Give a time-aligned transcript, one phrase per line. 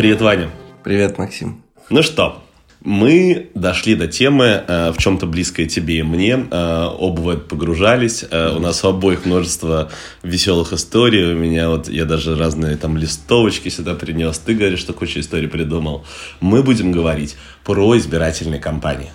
[0.00, 0.48] Привет, Ваня.
[0.82, 1.62] Привет, Максим.
[1.90, 2.42] Ну что,
[2.82, 6.46] мы дошли до темы, э, в чем-то близкой тебе и мне.
[6.50, 8.24] Э, оба в это погружались.
[8.30, 9.90] Э, у нас у обоих множество
[10.22, 11.34] веселых историй.
[11.34, 14.38] У меня вот, я даже разные там листовочки сюда принес.
[14.38, 16.06] Ты говоришь, что кучу историй придумал.
[16.40, 19.10] Мы будем говорить про избирательные кампании.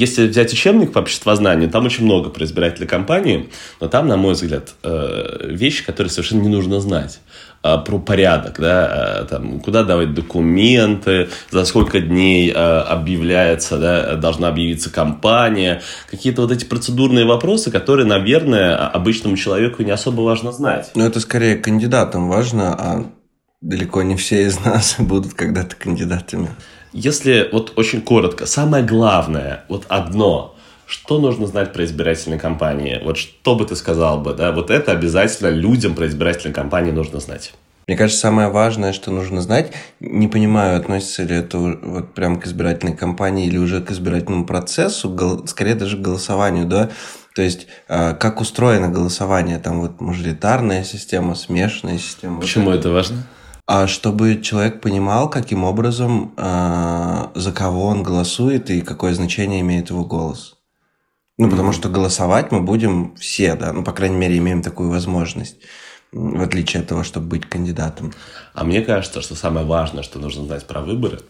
[0.00, 3.50] Если взять учебник по обществознанию, там очень много про избирательные кампании,
[3.80, 7.20] но там, на мой взгляд, э, вещи, которые совершенно не нужно знать
[7.62, 14.16] а, про порядок, да, а, там, куда давать документы, за сколько дней а, объявляется, да,
[14.16, 20.50] должна объявиться компания, какие-то вот эти процедурные вопросы, которые, наверное, обычному человеку не особо важно
[20.50, 20.92] знать.
[20.94, 23.04] Ну, это скорее кандидатам важно, а
[23.60, 26.48] далеко не все из нас будут когда-то кандидатами.
[26.92, 33.00] Если вот очень коротко, самое главное, вот одно, что нужно знать про избирательные кампании?
[33.04, 34.50] Вот что бы ты сказал бы, да?
[34.50, 37.52] Вот это обязательно людям про избирательные кампании нужно знать.
[37.86, 42.46] Мне кажется, самое важное, что нужно знать, не понимаю, относится ли это вот прям к
[42.46, 46.90] избирательной кампании или уже к избирательному процессу, скорее даже к голосованию, да,
[47.34, 52.40] то есть, а, как устроено голосование, там вот мажоритарная система, смешанная система.
[52.40, 52.80] Почему вот это.
[52.80, 53.26] это важно?
[53.72, 59.90] А чтобы человек понимал, каким образом, э, за кого он голосует и какое значение имеет
[59.90, 60.56] его голос.
[61.38, 65.58] Ну, потому что голосовать мы будем все, да, ну, по крайней мере, имеем такую возможность,
[66.10, 68.12] в отличие от того, чтобы быть кандидатом.
[68.54, 71.20] А мне кажется, что самое важное, что нужно знать про выборы,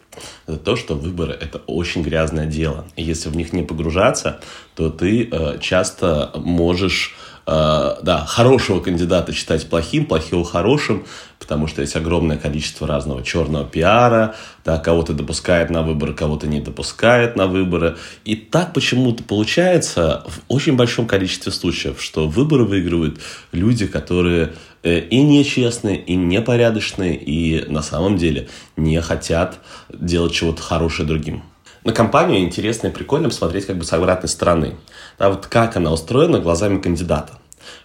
[0.46, 2.86] это то, что выборы– это очень грязное дело.
[2.96, 4.41] И если в них не погружаться,
[4.74, 7.14] то ты э, часто можешь
[7.46, 11.05] да, хорошего кандидата считать плохим, плохого хорошим,
[11.38, 16.61] потому что есть огромное количество разного черного пиара, да, кого-то допускает на выборы, кого-то не
[16.61, 17.96] допускает на выборы.
[18.24, 23.20] И так почему-то получается в очень большом количестве случаев, что выборы выигрывают
[23.52, 24.52] люди, которые
[24.83, 29.58] э, и нечестные, и непорядочные, и на самом деле не хотят
[29.89, 31.42] делать чего-то хорошее другим
[31.85, 34.77] на компанию интересно и прикольно посмотреть как бы с обратной стороны.
[35.18, 37.35] Да, вот как она устроена глазами кандидата.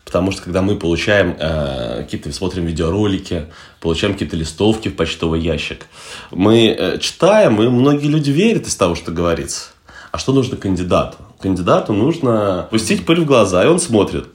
[0.03, 3.47] Потому что когда мы получаем э, какие-то, смотрим видеоролики,
[3.79, 5.87] получаем какие-то листовки в почтовый ящик,
[6.31, 9.69] мы э, читаем, и многие люди верят из того, что говорится.
[10.11, 11.17] А что нужно кандидату?
[11.39, 14.27] Кандидату нужно пустить пыль в глаза, и он смотрит.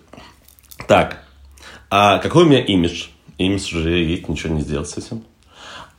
[0.87, 1.25] Так,
[1.89, 3.07] а какой у меня имидж?
[3.39, 5.25] Имидж уже есть, ничего не сделать с этим.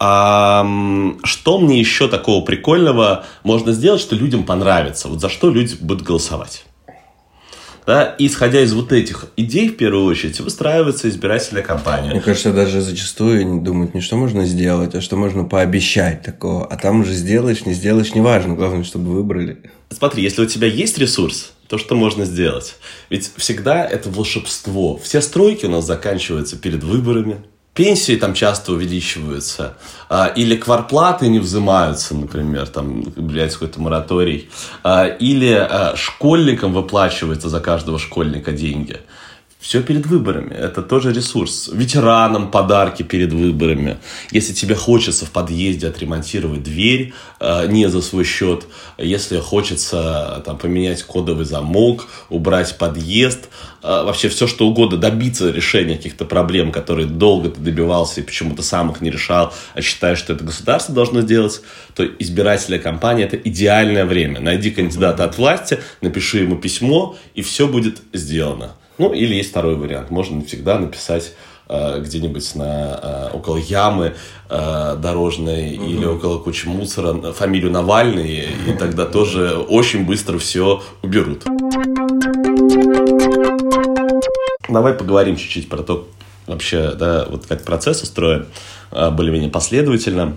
[0.04, 0.66] А,
[1.24, 5.08] что мне еще такого прикольного можно сделать, что людям понравится?
[5.08, 6.66] Вот за что люди будут голосовать?
[7.86, 12.10] Да, исходя из вот этих идей, в первую очередь, выстраивается избирательная кампания.
[12.10, 16.66] Мне кажется, даже зачастую они думают не что можно сделать, а что можно пообещать такого.
[16.66, 18.56] А там уже сделаешь, не сделаешь, неважно.
[18.56, 19.62] Главное, чтобы выбрали.
[19.92, 22.76] Смотри, если у тебя есть ресурс, то что можно сделать?
[23.12, 24.98] Ведь всегда это волшебство.
[24.98, 29.78] Все стройки у нас заканчиваются перед выборами, пенсии там часто увеличиваются,
[30.10, 34.50] а, или кварплаты не взимаются, например, там является какой-то мораторий,
[34.84, 39.00] а, или а, школьникам выплачивается за каждого школьника деньги.
[39.62, 40.56] Все перед выборами.
[40.56, 41.70] Это тоже ресурс.
[41.72, 44.00] Ветеранам подарки перед выборами.
[44.32, 48.66] Если тебе хочется в подъезде отремонтировать дверь э, не за свой счет,
[48.98, 53.50] если хочется там, поменять кодовый замок, убрать подъезд,
[53.84, 58.64] э, вообще все что угодно, добиться решения каких-то проблем, которые долго ты добивался и почему-то
[58.64, 61.62] сам их не решал, а считаешь, что это государство должно сделать,
[61.94, 64.40] то избирательная кампания– это идеальное время.
[64.40, 68.72] Найди кандидата от власти, напиши ему письмо, и все будет сделано.
[69.02, 70.12] Ну, или есть второй вариант.
[70.12, 71.34] Можно всегда написать
[71.68, 74.14] э, где-нибудь на, э, около ямы
[74.48, 75.86] э, дорожной угу.
[75.88, 81.46] или около кучи мусора фамилию Навальный, и тогда тоже очень быстро все уберут.
[84.70, 86.08] Давай поговорим чуть-чуть про то,
[86.46, 88.46] вообще, да, вот как процесс устроен
[88.92, 90.36] более-менее последовательно.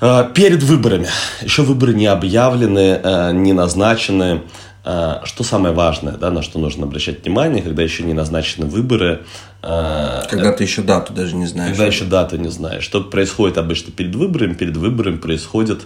[0.00, 1.08] Перед выборами.
[1.42, 4.40] Еще выборы не объявлены, не назначены.
[4.84, 9.24] А, что самое важное, да, на что нужно обращать внимание, когда еще не назначены выборы?
[9.62, 11.70] А, когда ты еще дату даже не знаешь.
[11.70, 12.82] Когда еще дату не знаешь.
[12.82, 14.54] Что происходит обычно перед выборами?
[14.54, 15.82] Перед выборами происходят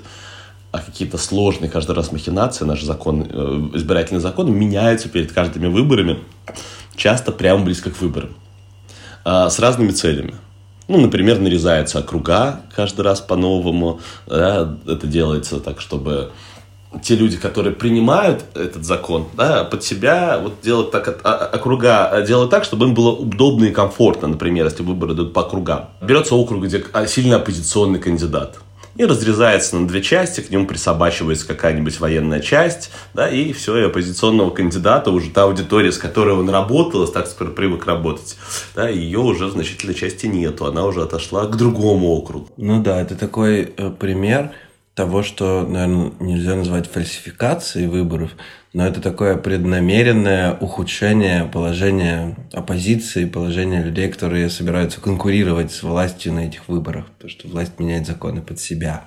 [0.73, 2.65] а, какие-то сложные каждый раз махинации.
[2.65, 6.19] Наш закон, э, избирательный закон меняется перед каждыми выборами,
[6.97, 8.31] часто прямо близко к выборам,
[9.25, 10.35] с разными целями.
[10.89, 14.01] Ну, например, нарезаются округа каждый раз по-новому.
[14.27, 16.31] Да, это делается так, чтобы
[17.03, 22.23] те люди, которые принимают этот закон, да, под себя вот делать так, а, округа а,
[22.23, 25.91] делать так, чтобы им было удобно и комфортно, например, если выборы идут по округам.
[26.01, 28.59] Берется округ, где сильно оппозиционный кандидат.
[28.97, 33.83] и разрезается на две части, к нему присобачивается какая-нибудь военная часть, да, и все, и
[33.83, 38.37] оппозиционного кандидата, уже та аудитория, с которой он работал, так скоро привык работать,
[38.75, 42.49] да, ее уже в значительной части нету, она уже отошла к другому округу.
[42.57, 44.53] Ну да, это такой э, пример
[44.97, 48.31] того, что, наверное, нельзя назвать фальсификацией выборов,
[48.73, 56.47] но это такое преднамеренное ухудшение положения оппозиции, положения людей, которые собираются конкурировать с властью на
[56.47, 59.05] этих выборах, потому что власть меняет законы под себя.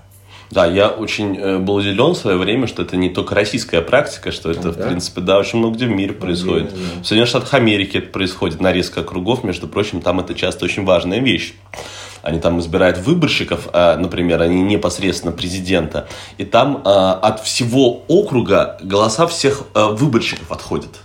[0.51, 4.31] Да, я очень э, был удивлен в свое время, что это не только российская практика,
[4.31, 4.83] что это, да?
[4.83, 6.71] в принципе, да, очень много где в мире происходит.
[6.71, 7.01] Да.
[7.01, 11.19] В Соединенных Штатах Америки это происходит, нарезка округов, между прочим, там это часто очень важная
[11.19, 11.53] вещь
[12.21, 16.07] они там избирают выборщиков, а, например, они непосредственно президента,
[16.37, 20.99] и там а, от всего округа голоса всех а, выборщиков отходят.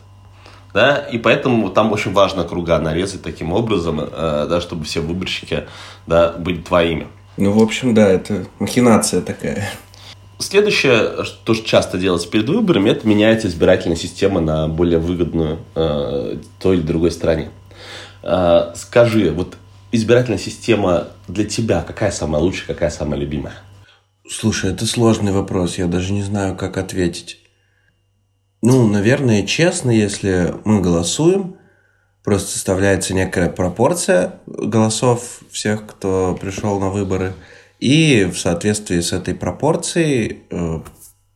[0.72, 5.68] Да, и поэтому там очень важно круга нарезать таким образом, да, чтобы все выборщики
[6.08, 7.06] да, были твоими.
[7.36, 9.68] Ну, в общем, да, это махинация такая.
[10.38, 16.76] Следующее, что часто делается перед выборами, это меняется избирательная система на более выгодную э, той
[16.76, 17.50] или другой стране.
[18.22, 19.56] Э, скажи, вот
[19.92, 23.54] избирательная система для тебя какая самая лучшая, какая самая любимая?
[24.28, 27.38] Слушай, это сложный вопрос, я даже не знаю, как ответить.
[28.62, 31.56] Ну, наверное, честно, если мы голосуем,
[32.24, 37.34] просто составляется некая пропорция голосов всех, кто пришел на выборы,
[37.78, 40.80] и в соответствии с этой пропорцией э,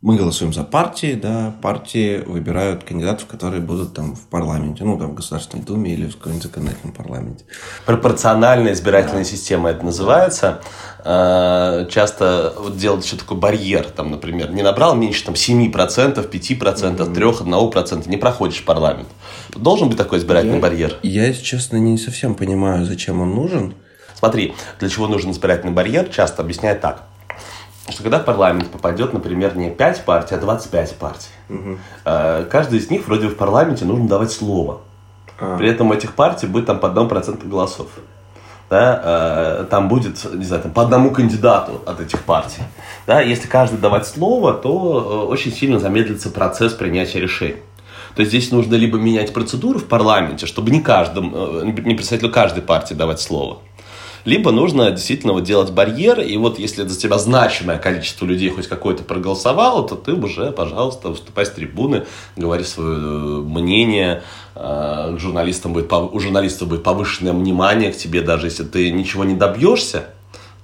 [0.01, 5.11] мы голосуем за партии, да, партии выбирают кандидатов, которые будут там в парламенте, ну, там,
[5.11, 7.45] в Государственной Думе или в каком-нибудь законодательном парламенте.
[7.85, 9.29] Пропорциональная избирательная да.
[9.29, 10.61] система это называется.
[11.05, 16.31] А, часто вот делают еще такой барьер, там, например, не набрал меньше там 7%, 5%,
[16.31, 19.09] 3%, 1%, не проходишь парламент.
[19.57, 20.97] Должен быть такой избирательный я, барьер?
[21.03, 23.75] Я, если честно, не совсем понимаю, зачем он нужен.
[24.15, 27.03] Смотри, для чего нужен избирательный барьер, часто объясняют так–
[27.93, 31.79] что когда в парламент попадет, например, не 5 партий, а 25 партий, угу.
[32.05, 34.81] каждый из них вроде в парламенте нужно давать слово.
[35.41, 35.57] А.
[35.57, 37.87] При этом у этих партий будет там по одному проценту голосов.
[38.71, 42.61] Да, э, там будет, не знаю, там, по одному кандидату от этих партий.
[43.07, 47.63] Да, если каждый давать слово, то э, очень сильно замедлится процесс принятия решений.
[48.15, 52.63] То есть здесь нужно либо менять процедуру в парламенте, чтобы не каждому, не представителю каждой
[52.63, 53.59] партии давать слово,
[54.29, 58.67] либо нужно действительно вот делать барьер, и вот если за тебя значимое количество людей хоть
[58.67, 62.05] какое-то проголосовало, то ты уже, пожалуйста, выступай с трибуны,
[62.37, 63.01] говори свое э,
[63.41, 64.23] мнение,
[64.55, 69.35] э, журналистам будет, у журналистов будет повышенное внимание к тебе, даже если ты ничего не
[69.35, 70.11] добьешься,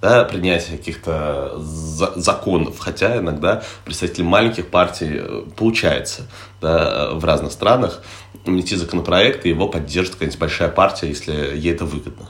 [0.03, 6.29] да, принятия каких-то законов, хотя иногда представители маленьких партий э, получается
[6.61, 8.03] да, в разных странах
[8.45, 12.29] найти законопроект, и его поддержит какая-нибудь большая партия, если ей это выгодно.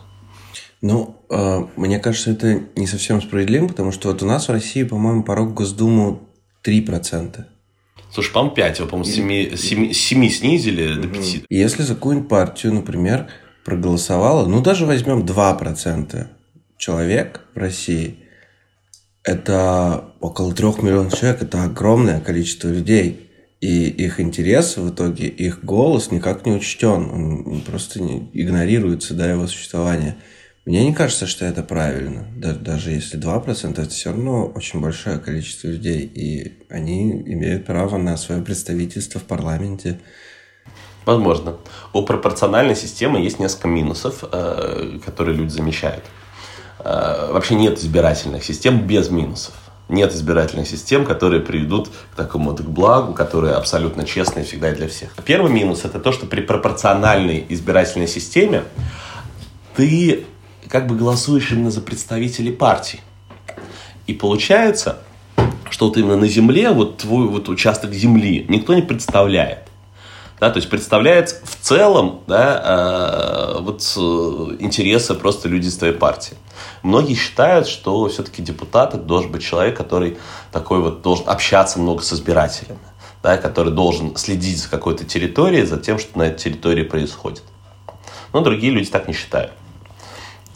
[0.87, 5.23] Ну, мне кажется, это не совсем справедливо, потому что вот у нас в России, по-моему,
[5.23, 6.29] порог в Госдуму
[6.65, 7.45] 3%.
[8.13, 11.45] Слушай, по-моему, 5, его, по-моему, 7, 7, 7 снизили до 5.
[11.49, 13.29] Если за какую-нибудь партию, например,
[13.65, 16.27] проголосовало, ну, даже возьмем 2%
[16.79, 18.19] человек в России,
[19.25, 23.31] это около 3 миллионов человек, это огромное количество людей.
[23.61, 29.31] И их интерес в итоге, их голос никак не учтен, он просто не, игнорируется, да,
[29.31, 30.17] его существование.
[30.67, 32.27] Мне не кажется, что это правильно.
[32.37, 36.11] Даже если 2%, это все равно очень большое количество людей.
[36.15, 40.01] И они имеют право на свое представительство в парламенте.
[41.05, 41.59] Возможно.
[41.93, 46.05] У пропорциональной системы есть несколько минусов, э, которые люди замечают.
[46.79, 49.53] Э, вообще нет избирательных систем без минусов.
[49.91, 54.75] Нет избирательных систем, которые приведут к такому вот к благу, которые абсолютно честные всегда и
[54.75, 55.11] для всех.
[55.27, 58.65] Первый минус– это то, что при пропорциональной избирательной системе
[59.77, 60.25] ты
[60.75, 63.01] как бы голосуешь именно за представителей партий.
[64.09, 64.99] И получается,
[65.71, 69.69] что вот именно на земле, вот твой вот участок земли никто не представляет.
[70.41, 74.01] Да, то есть представляет в целом да, э, вот э,
[74.59, 76.37] интересы просто людей из твоей партии.
[76.83, 80.19] Многие считают, что все-таки депутат это должен быть человек, который
[80.51, 82.81] такой вот должен общаться много с избирателями,
[83.23, 87.45] да, который должен следить за какой-то территорией, за тем, что на этой территории происходит.
[88.33, 89.53] Но другие люди так не считают.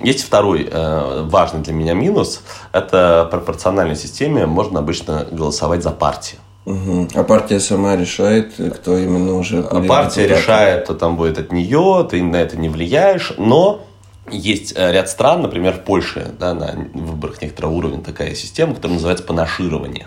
[0.01, 2.43] Есть второй э, важный для меня минус.
[2.73, 6.41] Это пропорциональной системе можно обычно голосовать за партию.
[6.67, 7.09] Угу.
[7.15, 9.61] А партия сама решает, кто именно уже...
[9.61, 13.87] А партия решает, кто там будет от нее, ты на это не влияешь, но
[14.31, 18.97] есть э, ряд стран, например, в Польше, да, на выборах некоторого уровня такая система, которая
[18.97, 20.07] называется понаширование.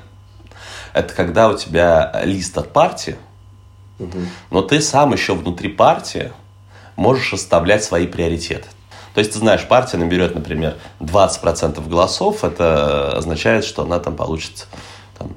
[0.94, 3.16] Это когда у тебя лист от партии,
[4.00, 4.20] угу.
[4.52, 6.32] но ты сам еще внутри партии
[6.96, 8.68] можешь оставлять свои приоритеты.
[9.14, 14.68] То есть, ты знаешь, партия наберет, например, 20% голосов, это означает, что она там получит
[15.18, 15.30] там,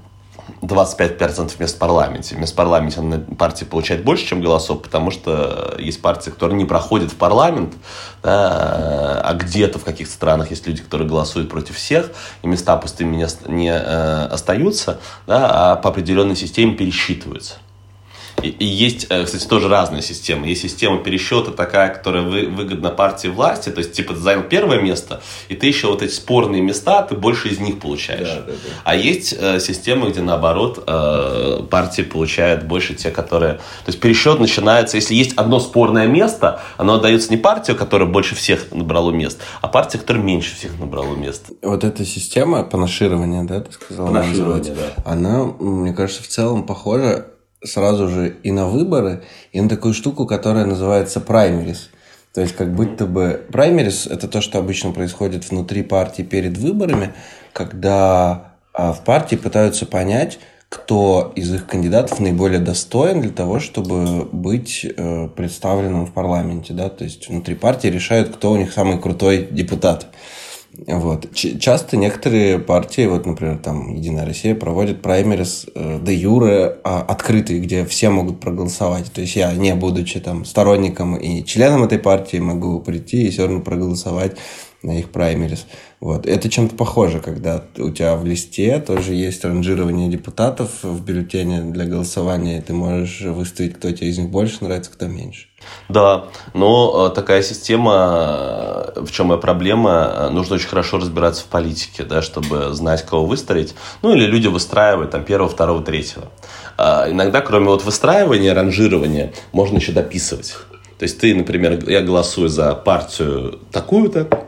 [0.62, 2.36] 25% мест в парламенте.
[2.36, 3.00] Мест в парламенте
[3.36, 7.74] партия получает больше, чем голосов, потому что есть партии, которые не проходят в парламент,
[8.22, 12.10] да, а где-то в каких-то странах есть люди, которые голосуют против всех,
[12.42, 17.54] и места пустыми не, не э, остаются, да, а по определенной системе пересчитываются.
[18.42, 20.46] И, и есть, э, кстати, тоже разные системы.
[20.46, 24.80] Есть система пересчета такая, которая вы, выгодна партии власти, то есть, типа, ты занял первое
[24.80, 28.28] место, и ты еще вот эти спорные места, ты больше из них получаешь.
[28.28, 28.70] Да, да, да.
[28.84, 33.54] А есть э, системы, где, наоборот, э, партии получают больше те, которые...
[33.54, 38.34] То есть, пересчет начинается, если есть одно спорное место, оно отдается не партию, которая больше
[38.34, 41.50] всех набрала мест, а партия, которая меньше всех набрала мест.
[41.62, 45.02] Вот эта система панаширования, да, ты сказал, панаширование, да.
[45.04, 47.26] она, мне кажется, в целом похожа
[47.64, 51.90] сразу же и на выборы, и на такую штуку, которая называется праймерис.
[52.32, 57.14] То есть как будто бы праймерис– это то, что обычно происходит внутри партии перед выборами,
[57.52, 64.24] когда а, в партии пытаются понять, кто из их кандидатов наиболее достоин для того, чтобы
[64.24, 66.72] быть э, представленным в парламенте.
[66.72, 66.88] Да?
[66.88, 70.08] То есть внутри партии решают, кто у них самый крутой депутат.
[70.86, 71.28] Вот.
[71.34, 77.60] Часто некоторые партии, вот, например, там Единая Россия, проводят праймерис э, де юре а, открытые,
[77.60, 79.12] где все могут проголосовать.
[79.12, 83.46] То есть я, не будучи там сторонником и членом этой партии, могу прийти и все
[83.46, 84.36] равно проголосовать
[84.82, 85.66] на их праймерис.
[86.04, 86.26] Вот.
[86.26, 91.86] Это чем-то похоже, когда у тебя в листе тоже есть ранжирование депутатов в бюллетене для
[91.86, 95.46] голосования, и ты можешь выставить, кто тебе из них больше нравится, кто меньше.
[95.88, 101.44] Да, но э, такая система, э, в чем и проблема, э, нужно очень хорошо разбираться
[101.44, 103.74] в политике, да, чтобы знать, кого выстроить.
[104.02, 106.26] Ну, или люди выстраивают там первого, второго, третьего.
[106.76, 110.54] А иногда, кроме вот выстраивания, ранжирования, можно еще дописывать.
[110.98, 114.43] То есть ты, например, я голосую за партию такую-то,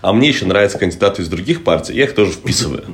[0.00, 2.84] а мне еще нравятся кандидаты из других партий, я их тоже вписываю.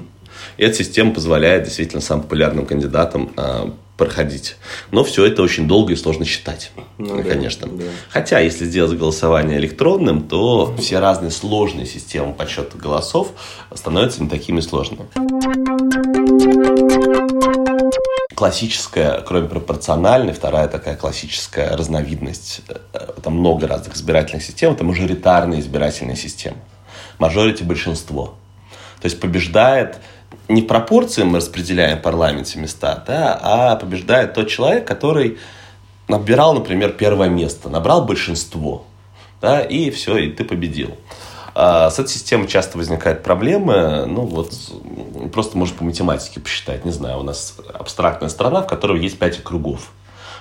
[0.58, 4.56] И эта система позволяет действительно самым популярным кандидатам э, проходить.
[4.90, 7.66] Но все это очень долго и сложно считать, ну, конечно.
[7.66, 7.90] Да, да.
[8.10, 13.32] Хотя, если сделать голосование электронным, то все разные сложные системы подсчета голосов
[13.74, 15.06] становятся не такими сложными.
[18.34, 25.58] Классическая, кроме пропорциональной, вторая такая классическая разновидность, э, там много разных избирательных систем, это мажоритарная
[25.58, 26.58] избирательная система
[27.18, 28.34] мажорити большинство.
[29.00, 29.98] То есть побеждает
[30.48, 35.38] не пропорции мы распределяем в парламенте места, да, а побеждает тот человек, который
[36.08, 38.84] набирал, например, первое место, набрал большинство,
[39.40, 40.96] да, и все, и ты победил.
[41.54, 44.52] А с этой системой часто возникают проблемы, ну вот,
[45.32, 49.40] просто можно по математике посчитать, не знаю, у нас абстрактная страна, в которой есть 5
[49.40, 49.90] округов.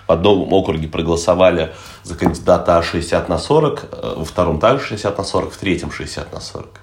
[0.08, 1.74] В одном округе проголосовали
[2.04, 5.92] за кандидата А 60 на 40, э, во втором также 60 на 40, в третьем
[5.92, 6.82] 60 на 40.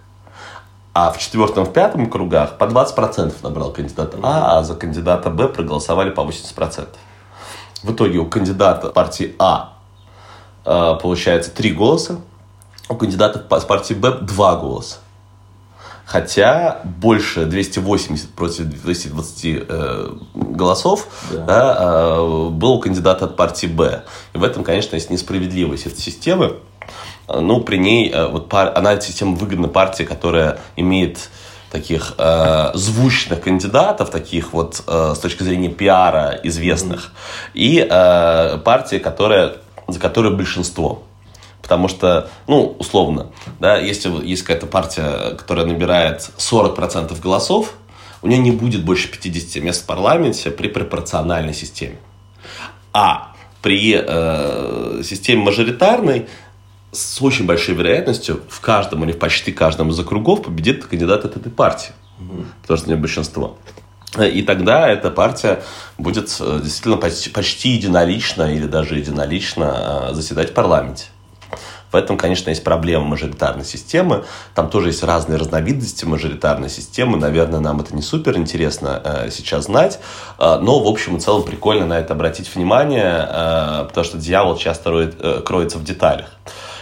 [0.93, 5.49] А в четвертом, в пятом кругах по 20% набрал кандидат А, а за кандидата Б
[5.49, 6.87] проголосовали по 80%.
[7.83, 9.73] В итоге у кандидата партии А
[10.65, 12.21] э, получается 3 голоса,
[12.89, 14.97] у кандидата с партии Б 2 голоса.
[16.05, 21.45] Хотя больше 280 против 220 э, голосов да.
[21.47, 24.05] Да, э, был у кандидата от партии Б.
[24.35, 26.57] И в этом, конечно, есть несправедливость этой системы.
[27.27, 31.31] Ну, при ней, э, вот, пар, она, система выгодна партии, которая имеет
[31.75, 37.51] таких э, звучных кандидатов, таких вот э, с точки зрения пиара известных, mm-hmm.
[37.55, 39.55] и э, партия, которая,
[39.89, 41.03] за которой большинство.
[41.65, 43.29] Потому что, ну, условно,
[43.59, 47.73] да, если есть какая-то партия, которая набирает 40% голосов,
[48.21, 51.97] у нее не будет больше 50 мест в парламенте при пропорциональной системе.
[52.93, 56.27] А при э, системе мажоритарной
[56.93, 61.39] с очень большой вероятностью в каждом или в почти каждом из округов победит кандидат от
[61.39, 62.45] этой партии, угу.
[62.61, 63.57] потому что у нее большинство.
[64.19, 65.63] И тогда эта партия
[65.97, 71.07] будет э, действительно почти, почти единолично или даже единолично э, заседать в парламенте.
[71.95, 74.25] В этом, конечно, есть проблема мажоритарной системы.
[74.57, 77.17] Там тоже есть разные разновидности мажоритарной системы.
[77.17, 80.01] Наверное, нам это не супер интересно э, сейчас знать.
[80.41, 84.57] Э, но, в общем и целом, прикольно на это обратить внимание, э, потому что дьявол
[84.57, 86.31] часто роет, кроется в деталях.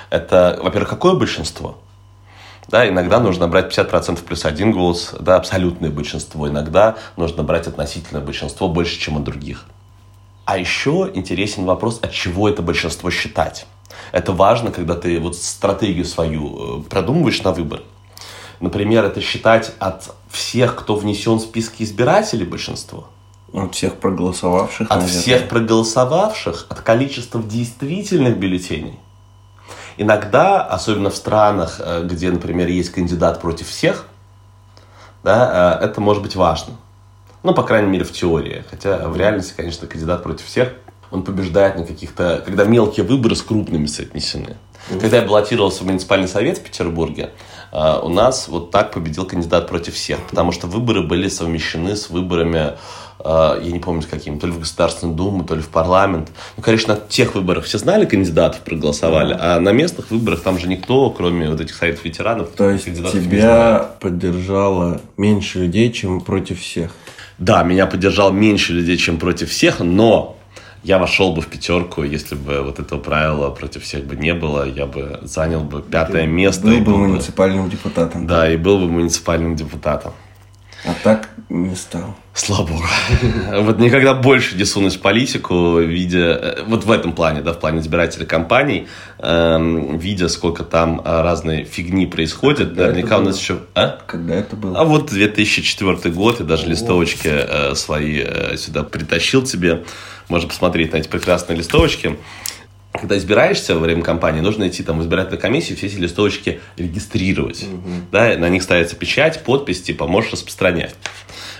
[0.08, 1.76] Это, во-первых, какое большинство?
[2.68, 6.48] Да, иногда нужно брать 50% плюс один голос, да, абсолютное большинство.
[6.48, 9.66] Иногда нужно брать относительное большинство больше, чем у других.
[10.46, 13.66] А еще интересен вопрос, от чего это большинство считать.
[14.12, 17.82] Это важно, когда ты вот стратегию свою э, продумываешь на выбор.
[18.60, 23.08] Например, это считать от всех, кто внесен в списки избирателей большинство.
[23.52, 24.90] От всех проголосовавших.
[24.90, 25.20] От наверное.
[25.20, 28.98] всех проголосовавших, от количества действительных бюллетеней.
[29.98, 34.06] иногда, особенно в странах, э, где, например, есть кандидат против всех,
[35.22, 36.74] да, э, это может быть важно.
[37.42, 38.64] Ну, по крайней мере, в теории.
[38.70, 40.74] Хотя в реальности, конечно, кандидат против всех,
[41.12, 42.42] он побеждает на каких-то...
[42.44, 44.56] Когда мелкие выборы с крупными соотнесены.
[45.00, 47.30] Когда я баллотировался в муниципальный совет в Петербурге,
[47.70, 50.18] э, у нас вот так победил кандидат против всех.
[50.28, 52.72] Потому что выборы были совмещены с выборами
[53.24, 56.30] я не помню, с каким, то ли в Государственную Думу, то ли в парламент.
[56.56, 60.66] Ну, конечно, на тех выборах все знали кандидатов, проголосовали, а на местных выборах там же
[60.66, 66.90] никто, кроме вот этих советов ветеранов, То есть тебя поддержало меньше людей, чем против всех?
[67.38, 70.36] Да, меня поддержал меньше людей, чем против всех, но
[70.82, 74.68] я вошел бы в пятерку, если бы вот этого правила против всех бы не было,
[74.68, 76.66] я бы занял бы пятое место.
[76.66, 78.26] Был бы муниципальным депутатом.
[78.26, 80.12] Да, и был бы муниципальным депутатом.
[80.84, 82.16] А так не стал.
[82.34, 82.84] Слава богу.
[83.62, 87.60] Вот никогда больше не сунусь в политику, видя, э, вот в этом плане, да, в
[87.60, 92.72] плане избирателей компаний, эм, видя, сколько там э, разной фигни происходит.
[92.72, 93.58] А Наверняка у нас еще...
[93.74, 93.98] А?
[94.06, 94.78] Когда это было?
[94.78, 96.70] А вот 2004 год, и даже О.
[96.70, 99.84] листовочки э, свои э, сюда притащил тебе.
[100.28, 102.16] Можно посмотреть на эти прекрасные листовочки
[102.92, 107.64] когда избираешься во время кампании, нужно идти там в избирательную комиссию, все эти листовочки регистрировать.
[107.64, 107.90] Угу.
[108.12, 110.94] Да, на них ставится печать, подпись, типа, можешь распространять.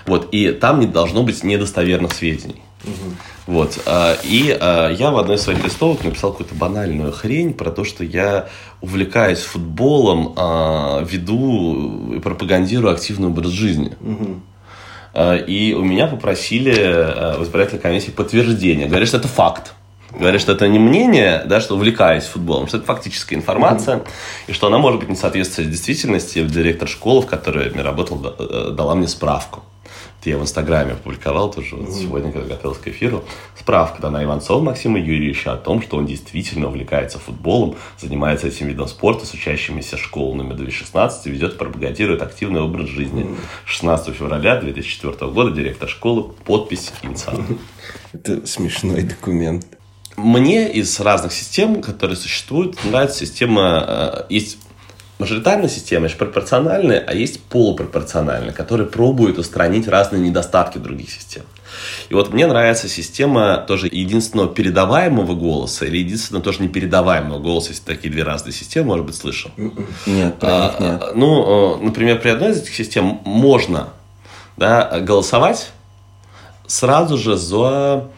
[0.05, 2.61] Вот, и там не должно быть недостоверных сведений.
[2.83, 3.15] Угу.
[3.47, 7.71] Вот, а, и а, я в одной из своих листовок написал какую-то банальную хрень про
[7.71, 8.47] то, что я
[8.81, 13.93] увлекаюсь футболом, а, веду и пропагандирую активный образ жизни.
[14.01, 14.41] Угу.
[15.47, 16.71] И у меня попросили
[17.37, 18.87] в избирательной комиссии подтверждение.
[18.87, 19.73] Говорят, что это факт.
[20.17, 24.07] Говорят, что это не мнение, да, что увлекаюсь футболом, что это фактическая информация, mm-hmm.
[24.47, 26.43] и что она может быть не соответствует действительности.
[26.43, 29.63] Директор школы, в которой я работал, э, дала мне справку.
[30.21, 31.91] Это я в Инстаграме опубликовал тоже mm-hmm.
[31.91, 33.25] сегодня, когда готовился к эфиру.
[33.59, 38.87] Справка дана Иванцова Максима Юрьевича о том, что он действительно увлекается футболом, занимается этим видом
[38.87, 43.23] спорта с учащимися школ номер 216, ведет пропагандирует активный образ жизни.
[43.23, 43.37] Mm-hmm.
[43.65, 47.43] 16 февраля 2004 года директор школы, подпись инициатор.
[48.13, 49.65] Это смешной документ.
[50.15, 53.85] Мне из разных систем, которые существуют, нравится система...
[53.87, 54.57] Э, есть
[55.19, 61.43] мажоритарная система, есть пропорциональная, а есть полупропорциональная, которая пробует устранить разные недостатки других систем.
[62.09, 67.83] И вот мне нравится система тоже единственного передаваемого голоса или единственного тоже непередаваемого голоса, если
[67.83, 69.51] такие две разные системы, может быть, слышал.
[70.05, 71.15] Нет, а, нет.
[71.15, 73.89] Ну, э, например, при одной из этих систем можно
[74.57, 75.71] да, голосовать
[76.67, 78.09] сразу же за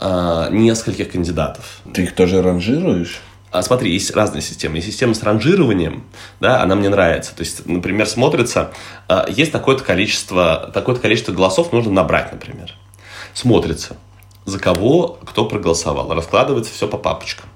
[0.00, 1.80] э, нескольких кандидатов.
[1.92, 3.20] Ты их тоже ранжируешь?
[3.50, 4.76] А смотри, есть разные системы.
[4.76, 6.04] Есть система с ранжированием,
[6.40, 7.34] да, она мне нравится.
[7.34, 8.72] То есть, например, смотрится,
[9.08, 12.74] э, есть такое-то количество, такое-то количество голосов нужно набрать, например.
[13.32, 13.96] Смотрится,
[14.44, 16.12] за кого кто проголосовал.
[16.12, 17.48] Раскладывается все по папочкам.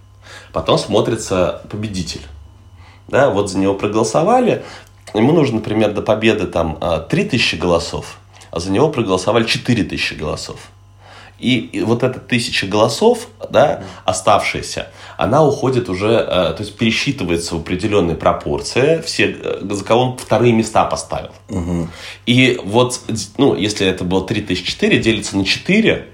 [0.53, 2.23] Потом смотрится победитель.
[3.09, 4.65] Да, вот за него проголосовали.
[5.15, 8.19] Ему нужно, например, до победы там 3000 голосов,
[8.51, 10.71] а за него проголосовали 4000 голосов.
[11.41, 17.55] И, и вот эта тысяча голосов, да, оставшаяся, она уходит уже, э, то есть пересчитывается
[17.55, 21.31] в определенной пропорции, все, э, за кого он вторые места поставил.
[21.49, 21.89] Угу.
[22.27, 23.01] И вот,
[23.39, 26.07] ну, если это было 3004, делится на 4,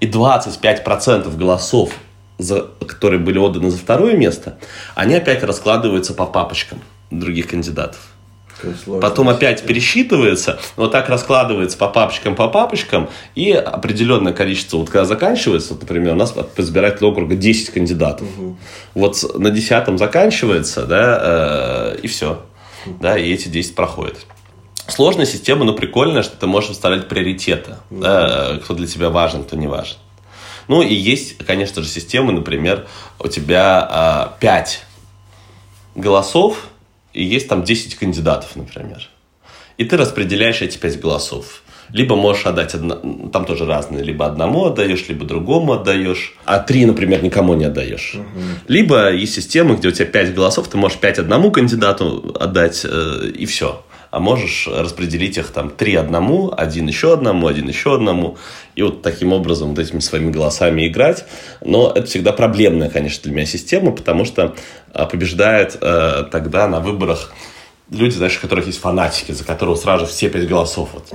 [0.00, 1.92] и 25% голосов,
[2.38, 4.58] за, которые были отданы за второе место,
[4.94, 8.00] они опять раскладываются по папочкам других кандидатов.
[9.00, 15.04] Потом опять пересчитывается, вот так раскладывается по папочкам, по папочкам, и определенное количество, вот когда
[15.04, 18.26] заканчивается, вот, например, у нас по избирательному округа 10 кандидатов.
[18.38, 18.56] Угу.
[18.94, 22.42] Вот на 10 заканчивается, да, э, и все.
[23.00, 24.16] Да, и эти 10 проходят.
[24.88, 28.00] Сложная система, но прикольная, что ты можешь выставлять приоритеты, угу.
[28.00, 29.96] да, кто для тебя важен, кто не важен.
[30.68, 32.86] Ну и есть, конечно же, системы, например,
[33.18, 34.82] у тебя э, 5
[35.94, 36.68] голосов,
[37.16, 39.08] и есть там 10 кандидатов, например.
[39.78, 41.62] И ты распределяешь эти 5 голосов.
[41.92, 42.96] Либо можешь отдать, одно,
[43.32, 48.16] там тоже разные, либо одному отдаешь, либо другому отдаешь, а три, например, никому не отдаешь.
[48.16, 48.42] Угу.
[48.68, 53.30] Либо есть системы, где у тебя 5 голосов, ты можешь 5 одному кандидату отдать, э,
[53.38, 53.85] и все
[54.16, 58.38] а можешь распределить их там три одному, один еще одному, один еще одному,
[58.74, 61.26] и вот таким образом вот этими своими голосами играть.
[61.60, 64.56] Но это всегда проблемная, конечно, для меня система, потому что
[64.94, 67.34] а, побеждает э, тогда на выборах
[67.90, 70.88] люди, знаешь, у которых есть фанатики, за которого сразу все пять голосов.
[70.94, 71.12] Вот,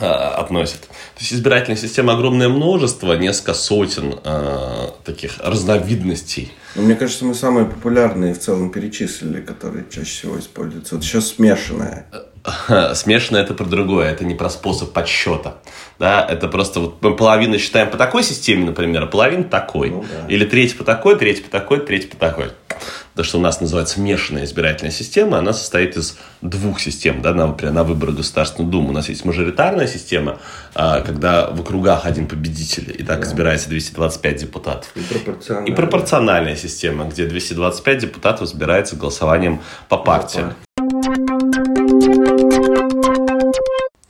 [0.00, 0.80] относят.
[0.80, 7.34] То есть избирательная система огромное множество, несколько сотен э, таких разновидностей– ну, мне кажется, мы
[7.34, 10.96] самые популярные в целом перечислили, которые чаще всего используются.
[10.96, 12.06] Вот еще смешанное.
[12.94, 15.58] Смешанное это про другое, это не про способ подсчета.
[15.98, 19.90] Да, это просто вот мы половину считаем по такой системе, например, а половину такой.
[19.90, 20.26] Ну, да.
[20.28, 22.50] Или треть по такой, треть по такой, треть по такой.
[23.14, 27.46] То, что у нас называется смешанная избирательная система, она состоит из двух систем, да, на,
[27.46, 28.90] например, на выборы Государственную Думу.
[28.90, 30.38] У нас есть мажоритарная система,
[30.74, 33.26] а, когда в округах один победитель, и так да.
[33.26, 34.92] избирается 225 депутатов.
[34.96, 35.72] И пропорциональная.
[35.72, 40.54] И пропорциональная система, где 225 депутатов избирается голосованием по партиям.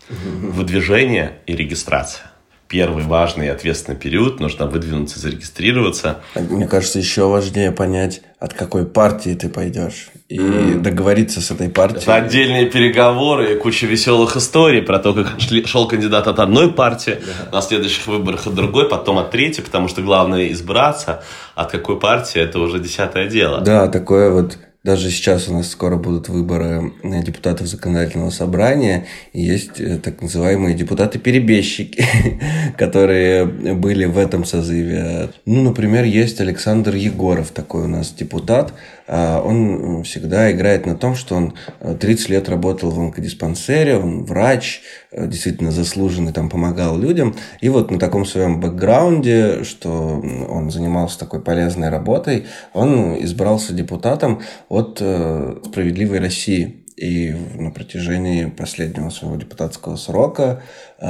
[0.09, 2.34] Выдвижение и регистрация
[2.69, 6.21] первый важный и ответственный период, нужно выдвинуться, зарегистрироваться.
[6.35, 10.09] Мне кажется, еще важнее понять, от какой партии ты пойдешь.
[10.29, 10.81] И mm.
[10.81, 12.03] договориться с этой партией.
[12.03, 17.19] Это отдельные переговоры и куча веселых историй про то, как шел кандидат от одной партии,
[17.19, 17.53] yeah.
[17.53, 21.23] на следующих выборах от другой, потом от третьей, потому что главное избраться.
[21.55, 23.61] От какой партии, это уже десятое дело.
[23.61, 29.41] Да, такое вот даже сейчас у нас скоро будут выборы э, депутатов законодательного собрания, и
[29.41, 32.05] есть э, так называемые депутаты-перебежчики,
[32.79, 35.31] которые были в этом созыве.
[35.47, 38.75] Ну, например, есть Александр Егоров, такой у нас депутат,
[39.07, 41.55] он всегда играет на том, что он
[42.01, 47.35] 30 э, лет работал в онкодиспансере, он врач, э, действительно заслуженный, там помогал людям.
[47.61, 54.41] И вот на таком своем бэкграунде, что он занимался такой полезной работой, он избрался депутатом
[54.69, 60.63] от э, «Справедливой России» и на протяжении последнего своего депутатского срока
[60.99, 61.07] э,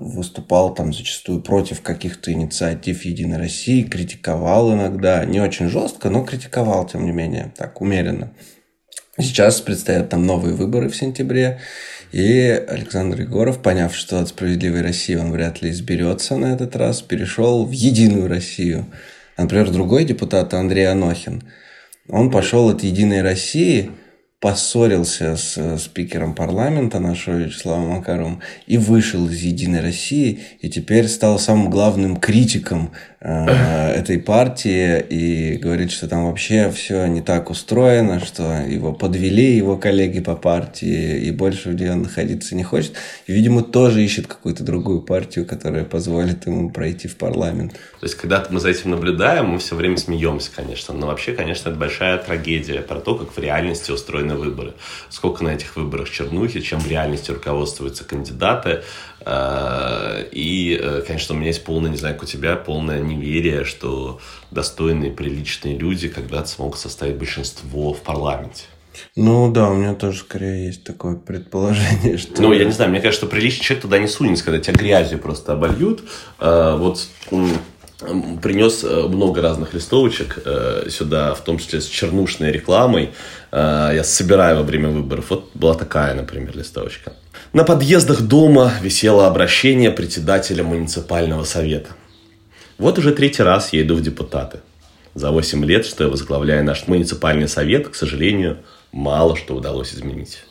[0.00, 6.86] выступал там зачастую против каких-то инициатив Единой России, критиковал иногда, не очень жестко, но критиковал,
[6.86, 8.32] тем не менее, так умеренно.
[9.18, 11.58] Сейчас предстоят там новые выборы в сентябре,
[12.12, 17.02] и Александр Егоров, поняв, что от «Справедливой России» он вряд ли изберется на этот раз,
[17.02, 18.86] перешел в «Единую Россию».
[19.36, 21.42] Например, другой депутат Андрей Анохин,
[22.08, 23.90] он пошел от «Единой России»,
[24.40, 31.08] поссорился с э, спикером парламента нашего Вячеславом Макаровым и вышел из «Единой России» и теперь
[31.08, 32.92] стал самым главным критиком
[33.28, 39.56] Э, этой партии и говорит, что там вообще все не так устроено, что его подвели
[39.56, 42.92] его коллеги по партии и больше где он находиться не хочет.
[43.26, 47.72] И, видимо, тоже ищет какую-то другую партию, которая позволит ему пройти в парламент.
[47.72, 50.94] То есть, когда мы за этим наблюдаем, мы все время смеемся, конечно.
[50.94, 53.90] Но вообще, конечно, это большая трагедия про то, как в реальности
[54.26, 54.74] устроены выборы.
[55.08, 58.82] Сколько на этих выборах чернухи, чем в реальности руководствуются кандидаты.
[59.20, 63.64] Э, и, э, конечно, у меня есть полное, не знаю, как у тебя, полное неверие,
[63.64, 68.64] что достойные, приличные люди когда-то смогут составить большинство в парламенте.
[69.14, 72.42] Ну да, у меня тоже скорее есть такое предположение, что...
[72.42, 75.18] Ну, я не знаю, мне кажется, что приличный человек туда не сунется, когда тебя грязью
[75.18, 76.02] просто обольют.
[76.38, 77.06] Э, вот
[77.98, 80.38] принес много разных листовочек
[80.88, 83.10] сюда, в том числе с чернушной рекламой.
[83.52, 85.30] Я собираю во время выборов.
[85.30, 87.12] Вот была такая, например, листовочка.
[87.52, 91.90] На подъездах дома висело обращение председателя муниципального совета.
[92.78, 94.60] Вот уже третий раз я иду в депутаты.
[95.14, 98.58] За 8 лет, что я возглавляю наш муниципальный совет, к сожалению,
[98.92, 100.44] мало что удалось изменить.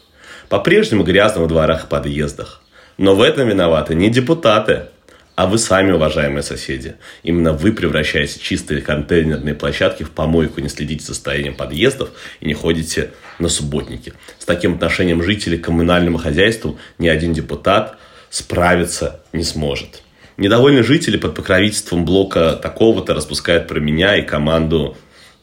[0.49, 2.63] По-прежнему грязно в дворах и подъездах.
[2.97, 4.88] Но в этом виноваты не депутаты,
[5.36, 6.95] а вы сами, уважаемые соседи.
[7.24, 12.54] Именно вы превращаете чистые контейнерные площадки в помойку, не следите за состоянием подъездов и не
[12.54, 14.13] ходите на субботники.
[14.39, 17.98] С таким отношением жителей к коммунальному хозяйству ни один депутат
[18.30, 20.02] справиться не сможет.
[20.38, 24.98] Недовольные жители под покровительством блока такого-то распускают про меня и команду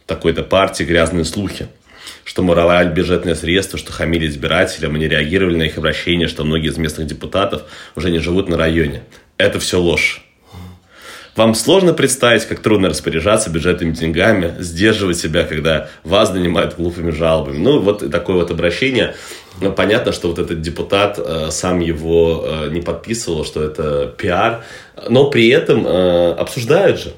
[0.07, 1.69] такой-то партии грязные слухи
[2.25, 6.45] что мы воровали бюджетные средства, что хамили избирателям, мы не реагировали на их обращения, что
[6.45, 7.63] многие из местных депутатов
[7.97, 9.03] уже не живут на районе
[9.38, 10.25] это все ложь.
[11.35, 17.57] Вам сложно представить, как трудно распоряжаться бюджетными деньгами, сдерживать себя, когда вас занимают глупыми жалобами.
[17.57, 19.14] Ну, вот такое вот обращение.
[19.77, 24.64] Понятно, что вот этот депутат э, сам его э, не подписывал, что это пиар,
[25.09, 27.14] но при этом э, обсуждают же.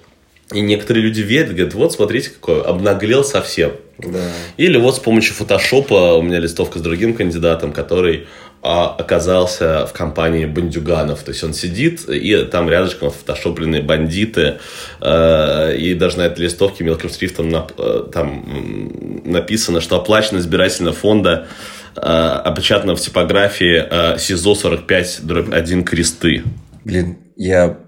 [0.54, 3.72] И некоторые люди верят, говорят, вот смотрите, какой обнаглел совсем.
[3.98, 4.30] Да.
[4.56, 8.26] Или вот с помощью фотошопа у меня листовка с другим кандидатом, который
[8.66, 11.22] а, оказался в компании бандюганов.
[11.22, 14.58] То есть он сидит, и там рядышком фотошопленные бандиты,
[15.02, 20.96] э, и даже на этой листовке мелким шрифтом нап, э, там написано, что оплачено избирательного
[20.96, 21.46] фонда,
[21.94, 26.42] э, опечатано в типографии э, СИЗО 45 дробь 1 кресты.
[26.84, 27.83] Блин, я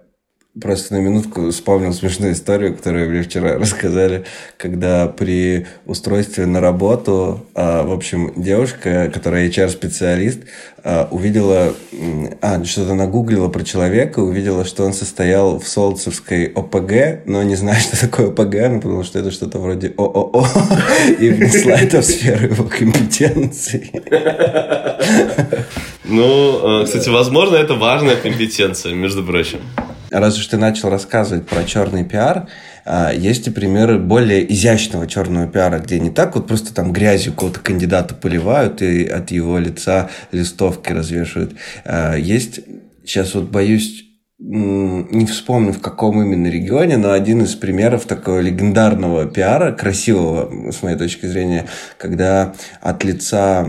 [0.61, 4.25] Просто на минутку вспомнил смешную историю, которую мне вчера рассказали,
[4.57, 10.41] когда при устройстве на работу, а, в общем, девушка, которая HR-специалист,
[10.83, 11.75] а, увидела,
[12.41, 17.83] а, что-то нагуглила про человека, увидела, что он состоял в Солнцевской ОПГ, но не знает,
[17.83, 20.47] что такое ОПГ, ну, потому что это что-то вроде ООО,
[21.21, 23.91] и внесла это в сферу его компетенции.
[26.05, 29.59] Ну, э, кстати, возможно, это важная компетенция, между прочим.
[30.21, 32.49] Раз уж ты начал рассказывать про черный пиар,
[32.85, 37.33] а, есть и примеры более изящного черного пиара, где не так вот просто там грязью
[37.33, 41.55] какого-то кандидата поливают и от его лица листовки развешивают.
[41.85, 42.61] А, есть,
[43.05, 44.06] сейчас вот боюсь
[44.39, 50.83] не вспомню в каком именно регионе, но один из примеров такого легендарного пиара, красивого, с
[50.83, 53.67] моей точки зрения, когда от лица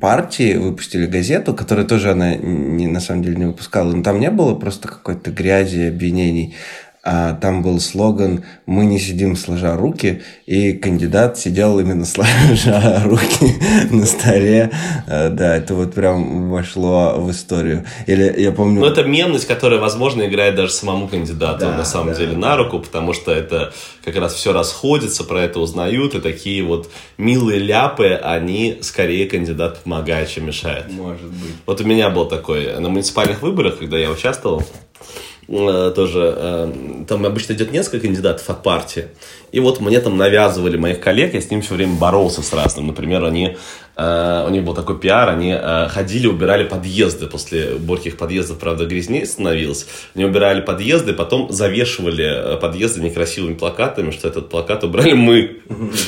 [0.00, 4.30] партии выпустили газету, которую тоже она не, на самом деле не выпускала, но там не
[4.30, 6.54] было просто какой-то грязи, обвинений,
[7.02, 13.54] там был слоган «Мы не сидим сложа руки», и кандидат сидел именно сложа руки
[13.90, 14.70] на столе.
[15.06, 17.86] А, да, это вот прям вошло в историю.
[18.06, 18.80] Или я помню...
[18.80, 22.56] Ну, это мемность, которая, возможно, играет даже самому кандидату да, на самом да, деле на
[22.56, 23.72] руку, потому что это
[24.04, 29.78] как раз все расходится, про это узнают, и такие вот милые ляпы, они скорее кандидату
[29.84, 30.92] помогают, чем мешают.
[30.92, 31.54] Может быть.
[31.64, 34.64] Вот у меня был такой на муниципальных выборах, когда я участвовал,
[35.00, 36.72] Э, тоже, э,
[37.08, 39.08] там обычно идет несколько кандидатов от партии,
[39.50, 42.86] и вот мне там навязывали моих коллег, я с ним все время боролся с разным.
[42.86, 43.56] Например, они,
[43.96, 45.56] э, у них был такой пиар, они
[45.88, 53.00] ходили, убирали подъезды, после горьких подъездов, правда, грязнее становилось, они убирали подъезды, потом завешивали подъезды
[53.00, 55.62] некрасивыми плакатами, что этот плакат убрали мы,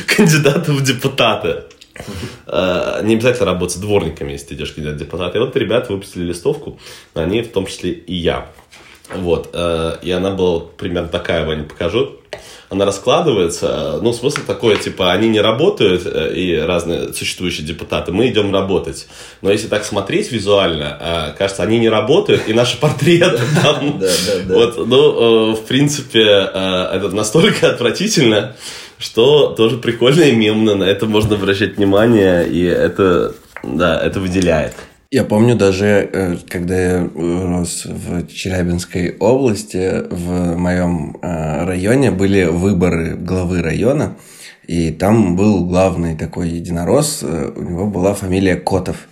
[0.06, 1.64] кандидаты в депутаты.
[2.46, 5.38] Не обязательно работать с дворниками, если ты идешь кандидат в депутаты.
[5.38, 6.78] И вот ребята выпустили листовку,
[7.12, 8.48] они в том числе и я.
[9.14, 9.50] Вот.
[9.52, 12.16] Э, и она была примерно такая, Ваня, покажу.
[12.68, 13.98] Она раскладывается.
[14.02, 19.08] Ну, смысл такой, типа, они не работают, э, и разные существующие депутаты, мы идем работать.
[19.42, 24.00] Но если так смотреть визуально, э, кажется, они не работают, и наши портреты там...
[24.46, 28.56] Вот, ну, в принципе, это настолько отвратительно,
[28.98, 34.74] что тоже прикольно и мемно, на это можно обращать внимание, и это, да, это выделяет.
[35.14, 42.44] Я помню даже, э, когда я рос в Челябинской области, в моем э, районе были
[42.44, 44.16] выборы главы района,
[44.66, 49.06] и там был главный такой единорос, э, у него была фамилия Котов.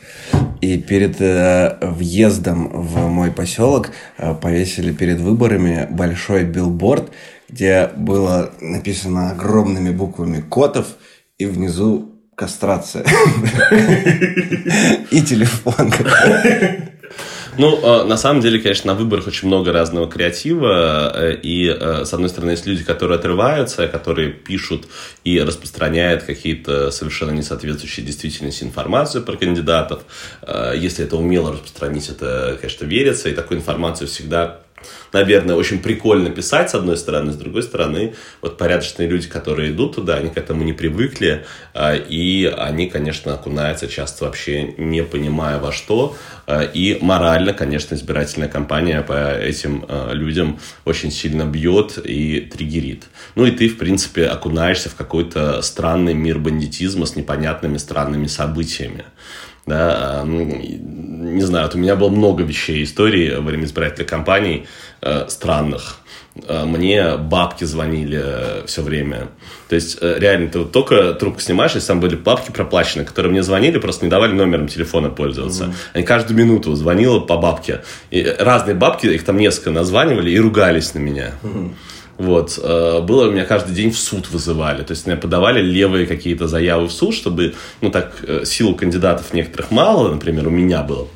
[0.62, 3.90] И перед въездом в мой поселок
[4.40, 7.10] повесили перед выборами большой билборд,
[7.50, 10.86] где было написано огромными буквами Котов,
[11.36, 12.09] и внизу
[12.40, 13.02] кастрация.
[15.10, 15.92] И телефон.
[17.58, 21.12] Ну, э, на самом деле, конечно, на выборах очень много разного креатива.
[21.14, 24.86] Э, и, э, с одной стороны, есть люди, которые отрываются, которые пишут
[25.24, 30.04] и распространяют какие-то совершенно несоответствующие действительности информацию про кандидатов.
[30.74, 33.28] Если это умело распространить, это, конечно, верится.
[33.28, 34.60] И такую информацию всегда
[35.12, 39.96] наверное, очень прикольно писать, с одной стороны, с другой стороны, вот порядочные люди, которые идут
[39.96, 45.58] туда, они к этому не привыкли, а, и они, конечно, окунаются часто вообще не понимая
[45.58, 46.16] во что,
[46.46, 53.04] а, и морально, конечно, избирательная кампания по этим а, людям очень сильно бьет и триггерит.
[53.34, 59.04] Ну и ты, в принципе, окунаешься в какой-то странный мир бандитизма с непонятными странными событиями
[59.66, 64.66] да, не знаю, вот у меня было много вещей, историй во время избирательной кампании
[65.02, 65.98] э, странных.
[66.46, 69.28] Э, мне бабки звонили э, все время.
[69.68, 73.42] То есть, реально, ты вот только трубку снимаешь, и там были бабки проплачены, которые мне
[73.42, 75.64] звонили, просто не давали номером телефона пользоваться.
[75.64, 75.74] Mm-hmm.
[75.94, 77.82] Они каждую минуту звонила по бабке.
[78.10, 81.32] И разные бабки, их там несколько названивали и ругались на меня.
[81.42, 81.70] Mm-hmm.
[82.20, 82.58] Вот.
[82.62, 84.82] Э, было у меня каждый день в суд вызывали.
[84.82, 89.32] То есть мне подавали левые какие-то заявы в суд, чтобы, ну так, э, силу кандидатов
[89.32, 91.08] некоторых мало, например, у меня было.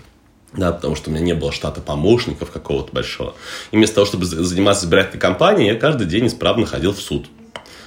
[0.55, 3.35] Да, потому что у меня не было штата помощников какого-то большого.
[3.71, 7.27] И вместо того, чтобы заниматься избирательной кампанией, я каждый день исправно ходил в суд.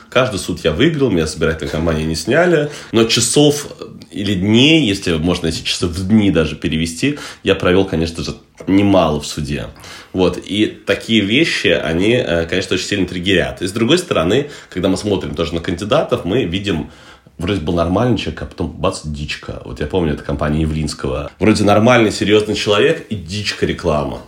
[0.09, 2.69] Каждый суд я выиграл, меня собирательной компании не сняли.
[2.91, 3.67] Но часов
[4.11, 9.19] или дней, если можно эти часы в дни даже перевести, я провел, конечно же, немало
[9.19, 9.67] в суде.
[10.13, 10.39] Вот.
[10.43, 13.61] И такие вещи, они, э, конечно, очень сильно триггерят.
[13.61, 16.89] И с другой стороны, когда мы смотрим тоже на кандидатов, мы видим
[17.37, 19.61] вроде был нормальный человек, а потом бац, дичка.
[19.65, 21.31] Вот я помню, это компания Явлинского.
[21.39, 24.21] Вроде нормальный, серьезный человек и дичка реклама.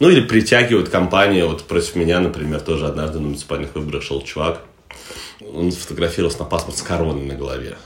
[0.00, 4.62] Ну или притягивают компанию, вот против меня, например, тоже однажды на муниципальных выборах шел чувак,
[5.54, 7.76] он сфотографировался на паспорт с короной на голове.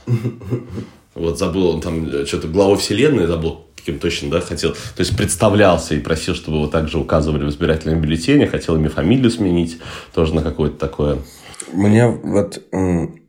[1.15, 4.71] Вот забыл, он там что-то главой вселенной забыл, каким точно, да, хотел.
[4.71, 9.29] То есть представлялся и просил, чтобы его также указывали в избирательном бюллетене, хотел ими фамилию
[9.29, 9.77] сменить,
[10.13, 11.19] тоже на какое-то такое.
[11.71, 12.61] Мне вот,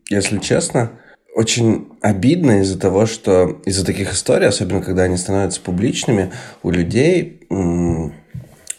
[0.08, 0.92] если честно,
[1.34, 7.40] очень обидно из-за того, что из-за таких историй, особенно когда они становятся публичными, у людей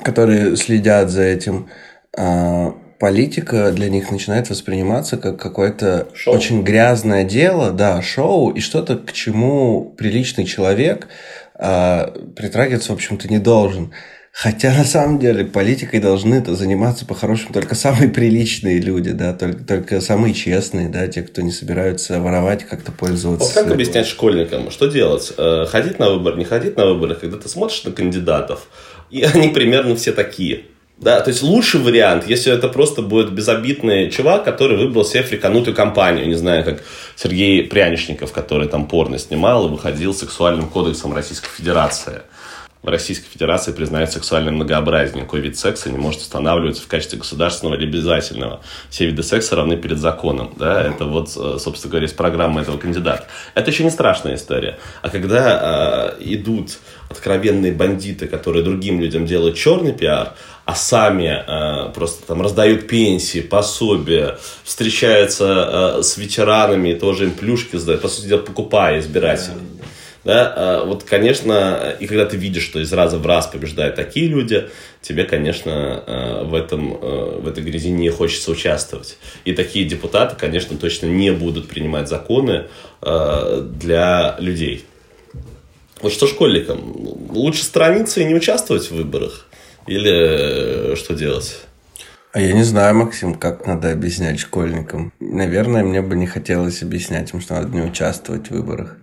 [0.02, 1.70] которые следят за этим,
[2.18, 6.36] а, политика для них начинает восприниматься как какое-то Шоу.
[6.36, 11.08] очень грязное дело, да, шоу, и что-то, к чему приличный человек
[11.56, 13.92] а, притрагиваться, в общем-то, не должен.
[14.38, 19.64] Хотя на самом деле политикой должны -то заниматься по-хорошему только самые приличные люди, да, только,
[19.64, 23.46] только самые честные, да, те, кто не собираются воровать, как-то пользоваться.
[23.46, 25.32] Вот как объяснять школьникам, что делать?
[25.38, 28.68] Э, ходить на выборы, не ходить на выборы, когда ты смотришь на кандидатов,
[29.10, 30.66] и они примерно все такие.
[30.98, 35.76] Да, то есть лучший вариант, если это просто будет безобидный чувак, который выбрал себе фриканутую
[35.76, 36.84] компанию, не знаю, как
[37.18, 42.22] Сергей Пряничников, который там порно снимал и выходил сексуальным кодексом Российской Федерации
[42.86, 45.18] в Российской Федерации признают сексуальным многообразие.
[45.18, 48.62] Никакой вид секса не может устанавливаться в качестве государственного или обязательного.
[48.90, 50.54] Все виды секса равны перед законом.
[50.58, 50.82] Да?
[50.84, 53.28] Это вот, э, собственно говоря, из программы этого кандидата.
[53.56, 54.78] Это еще не страшная история.
[55.02, 56.78] А когда э, идут
[57.10, 60.34] откровенные бандиты, которые другим людям делают черный пиар,
[60.66, 67.78] а сами э, просто там раздают пенсии, пособия, встречаются э, с ветеранами, тоже им плюшки
[67.78, 69.58] сдают, по сути дела, покупая избирателей.
[70.26, 74.28] Да, а, вот, конечно, и когда ты видишь, что из раза в раз побеждают такие
[74.28, 74.70] люди,
[75.02, 79.20] тебе, конечно, а, в, этом, а, в этой грязи не хочется участвовать.
[79.46, 82.66] И такие депутаты, конечно, точно не будут принимать законы
[83.02, 84.86] для людей.
[86.02, 86.80] Вот что школьникам?
[87.30, 89.46] Лучше сторониться и не участвовать в выборах?
[89.86, 91.62] Или э, что делать?
[92.34, 95.14] А я не знаю, Максим, как надо объяснять школьникам.
[95.20, 98.98] Наверное, мне бы не хотелось объяснять им, что надо не участвовать в выборах.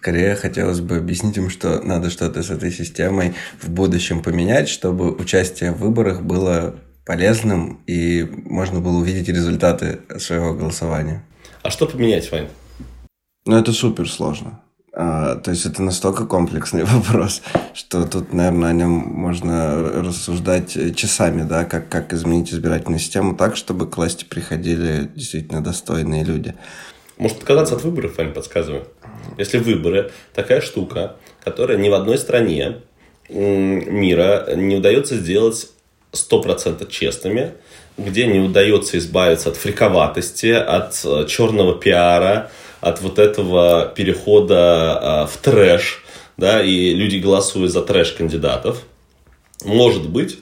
[0.00, 5.12] Скорее хотелось бы объяснить им, что надо что-то с этой системой в будущем поменять, чтобы
[5.12, 11.22] участие в выборах было полезным и можно было увидеть результаты своего голосования.
[11.62, 12.48] А что поменять, Вань?
[13.44, 14.62] Ну, это супер сложно.
[14.94, 17.42] А, то есть это настолько комплексный вопрос,
[17.74, 23.54] что тут, наверное, о нем можно рассуждать часами, да, как, как изменить избирательную систему так,
[23.54, 26.54] чтобы к власти приходили действительно достойные люди.
[27.20, 28.88] Может отказаться от выборов, Вань, подсказываю.
[29.36, 32.78] Если выборы такая штука, которая ни в одной стране
[33.28, 35.68] мира не удается сделать
[36.12, 37.52] 100% честными,
[37.98, 45.26] где не удается избавиться от фриковатости, от э, черного пиара, от вот этого перехода а,
[45.26, 46.02] в трэш,
[46.38, 48.82] да, и люди голосуют за трэш кандидатов.
[49.62, 50.38] Может быть,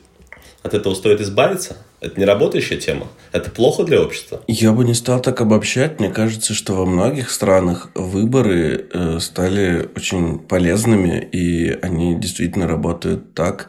[0.63, 1.77] от этого стоит избавиться?
[2.01, 3.09] Это не работающая тема?
[3.33, 4.41] Это плохо для общества?
[4.47, 5.99] Я бы не стал так обобщать.
[5.99, 13.35] Мне кажется, что во многих странах выборы э, стали очень полезными, и они действительно работают
[13.35, 13.69] так,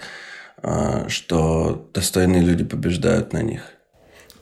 [0.61, 3.63] э, что достойные люди побеждают на них.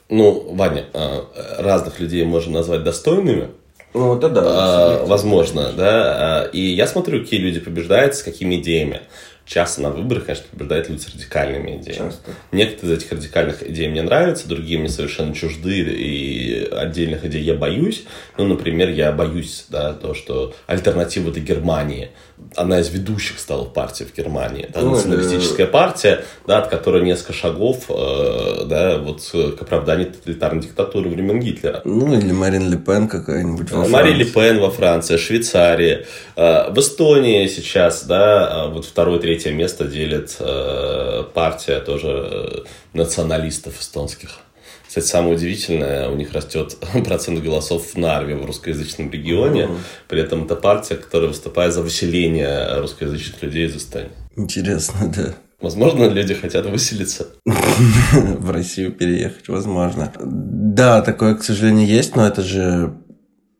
[0.10, 1.22] Ну, Ваня, э,
[1.60, 3.52] разных людей можно назвать достойными.
[3.94, 4.42] Ну, это да.
[4.46, 6.50] А, возможно, да.
[6.52, 9.02] И я смотрю, какие люди побеждают, с какими идеями
[9.48, 12.10] часто на выборах, конечно, побеждают люди с радикальными идеями.
[12.10, 12.32] Часто.
[12.52, 17.56] Некоторые из этих радикальных идей мне нравятся, другие мне совершенно чужды, и отдельных идей я
[17.56, 18.04] боюсь.
[18.38, 22.12] Ну, например, я боюсь, да, то, что альтернатива для Германии,
[22.56, 25.72] одна из ведущих стала партий в Германии, да, ну, националистическая да.
[25.72, 31.82] партия, да, от которой несколько шагов, э, да, вот к оправданию тоталитарной диктатуры времен Гитлера.
[31.86, 36.06] Ну, или Марин Ле Пен какая-нибудь во Марин Ле Пен во Франции, Швейцарии.
[36.36, 42.08] Э, в Эстонии сейчас, да, э, вот второй, третий третье место делит э, партия тоже
[42.08, 42.60] э,
[42.94, 44.40] националистов эстонских.
[44.88, 49.64] Кстати, самое удивительное, у них растет процент голосов в Нарве, в русскоязычном регионе.
[49.64, 49.78] Mm-hmm.
[50.08, 54.12] При этом это партия, которая выступает за выселение русскоязычных людей из Эстонии.
[54.36, 55.36] Интересно, да.
[55.60, 57.28] Возможно, люди хотят выселиться.
[57.46, 60.14] В Россию переехать, возможно.
[60.20, 62.94] Да, такое, к сожалению, есть, но это же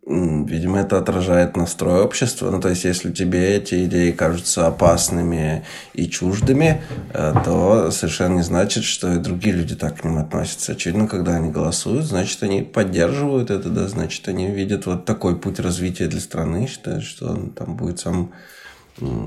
[0.10, 2.50] Видимо, это отражает настрой общества.
[2.50, 6.82] Ну, то есть, если тебе эти идеи кажутся опасными и чуждыми,
[7.14, 10.72] э, то совершенно не значит, что и другие люди так к ним относятся.
[10.72, 15.60] Очевидно, когда они голосуют, значит, они поддерживают это, да, значит, они видят вот такой путь
[15.60, 18.32] развития для страны, считают, что он там будет сам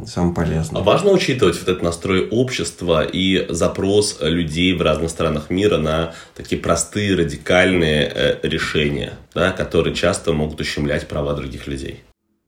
[0.07, 0.81] самое полезное.
[0.81, 6.15] А важно учитывать вот этот настрой общества и запрос людей в разных странах мира на
[6.37, 12.03] такие простые, радикальные э, решения, да, которые часто могут ущемлять права других людей.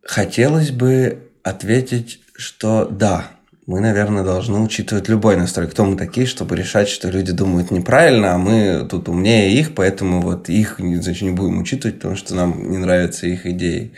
[0.05, 3.31] Хотелось бы ответить, что да,
[3.67, 5.69] мы, наверное, должны учитывать любой настрой.
[5.69, 10.21] Кто мы такие, чтобы решать, что люди думают неправильно, а мы тут умнее их, поэтому
[10.21, 13.93] вот их значит, не будем учитывать, потому что нам не нравятся их идеи.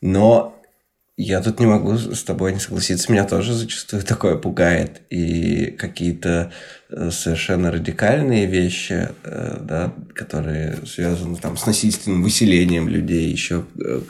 [0.00, 0.55] Но
[1.18, 3.10] Я тут не могу с тобой не согласиться.
[3.10, 5.00] Меня тоже зачастую такое пугает.
[5.08, 6.52] И какие-то
[6.90, 14.02] э, совершенно радикальные вещи, э, да, которые связаны там, с насильственным выселением людей, еще э,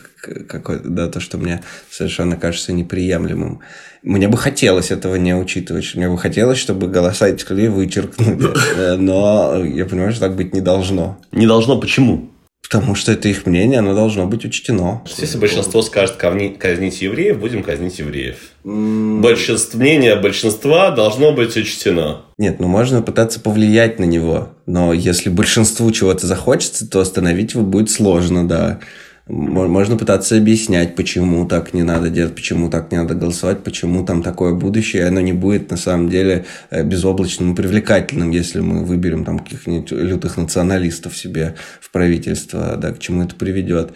[0.49, 3.61] какое да, то, что мне совершенно кажется неприемлемым.
[4.03, 5.95] Мне бы хотелось этого не учитывать.
[5.95, 8.97] Мне бы хотелось, чтобы голоса этих людей вычеркнули.
[8.97, 11.21] Но я понимаю, что так быть не должно.
[11.31, 12.33] Не должно почему?
[12.69, 15.03] Потому что это их мнение, оно должно быть учтено.
[15.19, 18.37] Если большинство скажет казнить евреев, будем казнить евреев.
[18.65, 19.21] Mm.
[19.21, 22.23] Большинство, мнение большинства должно быть учтено.
[22.39, 24.51] Нет, ну можно пытаться повлиять на него.
[24.67, 28.81] Но если большинству чего-то захочется, то остановить его будет сложно, да.
[29.29, 34.23] Можно пытаться объяснять, почему так не надо делать, почему так не надо голосовать, почему там
[34.23, 39.25] такое будущее, оно не будет на самом деле э, безоблачным и привлекательным, если мы выберем
[39.25, 43.95] там каких-нибудь лютых националистов себе в правительство, да, к чему это приведет.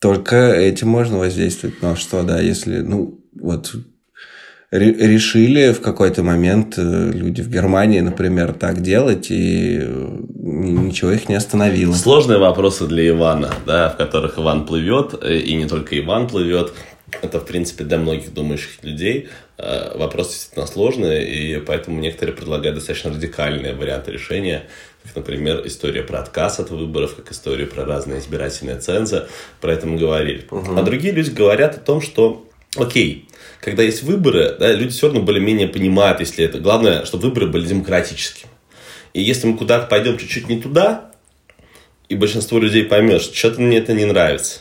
[0.00, 1.80] Только этим можно воздействовать.
[1.80, 3.76] Но что, да, если, ну, вот
[4.78, 11.28] решили в какой-то момент э, люди в Германии, например, так делать, и э, ничего их
[11.28, 11.92] не остановило.
[11.92, 16.72] Сложные вопросы для Ивана, да, в которых Иван плывет, э, и не только Иван плывет.
[17.22, 23.12] Это, в принципе, для многих думающих людей вопрос действительно сложный, и поэтому некоторые предлагают достаточно
[23.12, 24.64] радикальные варианты решения,
[25.04, 29.26] как, например, история про отказ от выборов, как история про разные избирательные цензы,
[29.60, 30.44] про это мы говорили.
[30.50, 30.76] Угу.
[30.76, 33.28] А другие люди говорят о том, что, окей,
[33.64, 36.58] когда есть выборы, да, люди все равно более-менее понимают, если это...
[36.58, 38.50] Главное, чтобы выборы были демократическими.
[39.14, 41.10] И если мы куда-то пойдем чуть-чуть не туда,
[42.10, 44.60] и большинство людей поймет, что что-то мне это не нравится,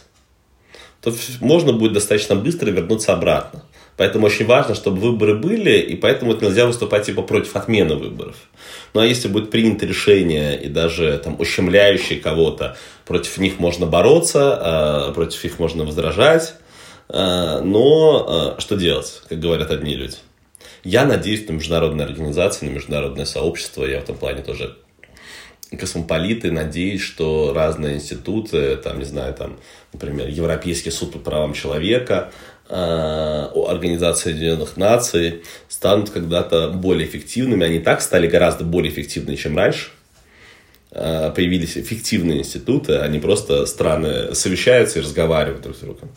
[1.01, 3.65] то можно будет достаточно быстро вернуться обратно.
[3.97, 8.37] Поэтому очень важно, чтобы выборы были, и поэтому это нельзя выступать типа против отмены выборов.
[8.93, 14.57] Ну а если будет принято решение и даже там ущемляющее кого-то, против них можно бороться,
[14.59, 16.55] а против них можно возражать,
[17.13, 20.15] но э, что делать, как говорят одни люди?
[20.83, 23.85] Я надеюсь на международные организации, на международное сообщество.
[23.85, 24.77] Я в этом плане тоже
[25.77, 26.51] космополиты.
[26.51, 29.59] Надеюсь, что разные институты, там, не знаю, там,
[29.91, 32.31] например, Европейский суд по правам человека,
[32.69, 37.65] э, Организация Объединенных Наций станут когда-то более эффективными.
[37.65, 39.89] Они так стали гораздо более эффективны, чем раньше.
[40.91, 46.11] Появились эффективные институты, они просто страны совещаются и разговаривают друг с другом.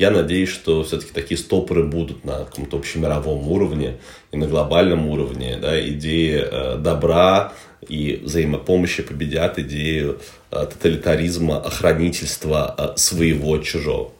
[0.00, 3.98] Я надеюсь, что все-таки такие стопоры будут на каком-то общемировом уровне
[4.32, 5.58] и на глобальном уровне.
[5.60, 7.52] Да, идеи э, добра
[7.86, 10.18] и взаимопомощи победят идею
[10.52, 14.12] э, тоталитаризма, охранительства э, своего чужого.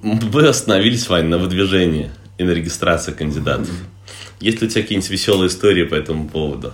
[0.00, 3.74] Мы остановились, Вань, на выдвижении и на регистрации кандидатов.
[4.38, 6.72] Есть ли у тебя какие-нибудь веселые истории по этому поводу?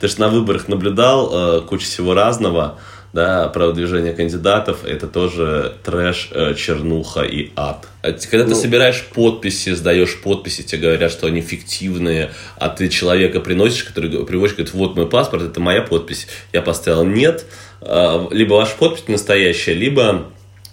[0.00, 2.80] Ты же на выборах наблюдал э, кучу всего разного
[3.12, 7.88] да, продвижение кандидатов, это тоже трэш, э, чернуха и ад.
[8.02, 12.88] А когда ну, ты собираешь подписи, сдаешь подписи, тебе говорят, что они фиктивные, а ты
[12.88, 17.46] человека приносишь, который приводишь, говорит, вот мой паспорт, это моя подпись, я поставил нет,
[17.80, 20.30] а, либо ваша подпись настоящая, либо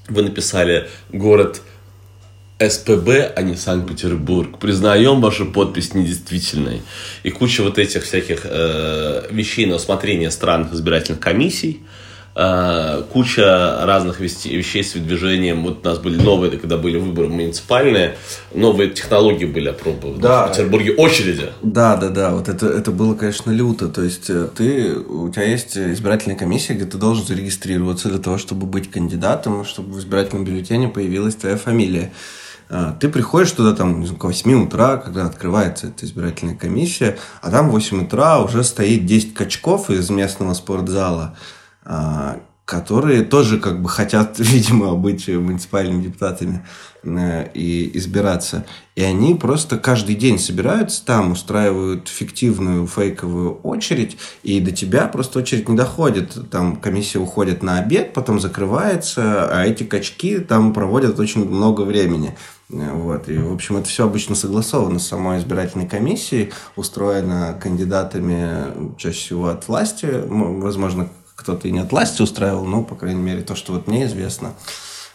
[0.08, 1.62] вы написали город
[2.60, 4.58] СПБ, а не Санкт-Петербург.
[4.60, 6.82] Признаем вашу подпись недействительной.
[7.24, 11.82] И куча вот этих всяких э, вещей на усмотрение странных избирательных комиссий–
[12.40, 15.64] Э, куча разных вещей с движением.
[15.64, 18.16] Вот у нас были новые, когда были выборы муниципальные,
[18.54, 20.22] новые технологии были опробованы.
[20.22, 20.46] Да.
[20.46, 21.50] В Петербурге очереди.
[21.64, 22.36] Да, да, да.
[22.36, 23.88] Вот это, это было, конечно, люто.
[23.88, 28.38] То есть э, ты, у тебя есть избирательная комиссия, где ты должен зарегистрироваться для того,
[28.38, 32.12] чтобы быть кандидатом, чтобы в избирательном бюллетене появилась твоя фамилия.
[32.70, 37.70] Э, ты приходишь туда там к 8 утра, когда открывается эта избирательная комиссия, а там
[37.70, 41.36] в 8 утра уже стоит 10 качков из местного спортзала,
[42.68, 46.66] которые тоже как бы хотят, видимо, быть муниципальными депутатами
[47.02, 48.66] э, и избираться.
[48.98, 55.40] И они просто каждый день собираются там, устраивают фиктивную фейковую очередь, и до тебя просто
[55.40, 56.38] очередь не доходит.
[56.52, 62.36] Там комиссия уходит на обед, потом закрывается, а эти качки там проводят очень много времени.
[62.68, 63.30] Вот.
[63.30, 69.48] И, в общем, это все обычно согласовано с самой избирательной комиссией, устроено кандидатами чаще всего
[69.48, 71.08] от власти, возможно,
[71.48, 74.54] кто-то и не от власти устраивал, но, по крайней мере, то, что вот мне известно,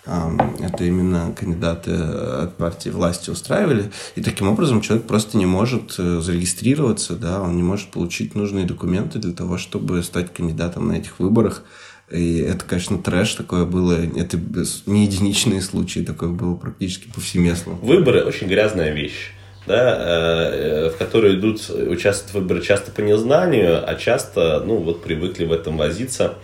[0.07, 3.93] это именно кандидаты от партии власти устраивали.
[4.17, 8.65] И таким образом человек просто не может э, зарегистрироваться, да, он не может получить нужные
[8.65, 11.65] документы для того, чтобы стать кандидатом на этих выборах.
[12.11, 13.93] И это, конечно, трэш такое было.
[13.93, 14.41] Это
[14.87, 17.75] не единичные случаи, такое было практически повсеместно.
[17.75, 19.33] Выборы очень грязная вещь
[19.67, 25.45] да, э, в которые идут участвуют выборы часто по незнанию, а часто, ну, вот привыкли
[25.45, 26.35] в этом возиться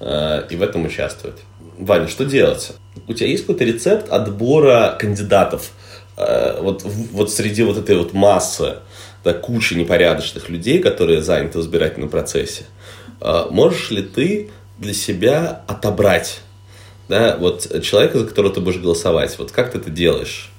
[0.00, 1.38] э, и в этом участвовать.
[1.78, 2.72] Ваня, что делать?
[3.06, 5.70] У тебя есть какой-то рецепт отбора кандидатов?
[6.16, 8.76] Э, вот, вот среди вот этой вот массы,
[9.22, 12.64] да, кучи непорядочных людей, которые заняты в избирательном процессе,
[13.50, 16.40] можешь ли ты для себя отобрать
[17.08, 19.38] да, вот человека, за которого ты будешь голосовать?
[19.38, 20.50] Вот как ты это делаешь?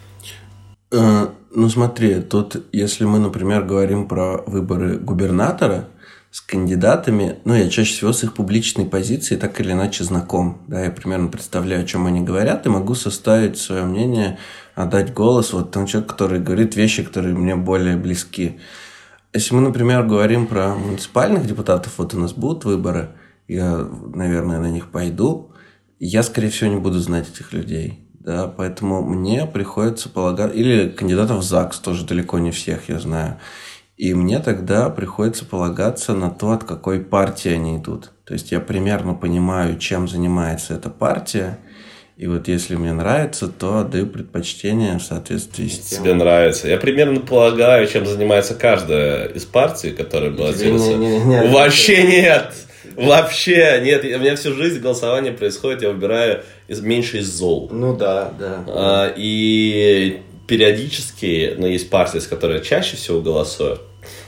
[1.58, 5.88] Ну смотри, тут если мы, например, говорим про выборы губернатора,
[6.30, 10.62] с кандидатами, ну, я чаще всего с их публичной позиции так или иначе знаком.
[10.68, 14.38] Да, я примерно представляю, о чем они говорят, и могу составить свое мнение,
[14.76, 18.60] отдать голос вот тому человеку, который говорит вещи, которые мне более близки.
[19.32, 23.12] Если мы, например, говорим про муниципальных депутатов, вот у нас будут выборы,
[23.48, 25.54] я, наверное, на них пойду,
[26.02, 28.05] я, скорее всего, не буду знать этих людей.
[28.26, 30.56] Да, поэтому мне приходится полагать...
[30.56, 33.38] Или кандидатов в ЗАГС тоже далеко не всех я знаю.
[33.98, 38.12] И мне тогда приходится полагаться на то, от какой партии они идут.
[38.26, 41.60] То есть я примерно понимаю, чем занимается эта партия,
[42.18, 46.02] и вот если мне нравится, то отдаю предпочтение в соответствии с тем.
[46.02, 46.68] Тебе нравится.
[46.68, 50.96] Я примерно полагаю, чем занимается каждая из партий, которая баллотируется.
[50.96, 52.54] Не, не, не, Вообще нет!
[52.96, 54.04] Вообще нет.
[54.04, 57.70] У меня всю жизнь голосование происходит, я выбираю из, меньше из зол.
[57.72, 58.64] Ну да, да.
[58.68, 63.80] А, и периодически, но есть партии, с которой я чаще всего голосую,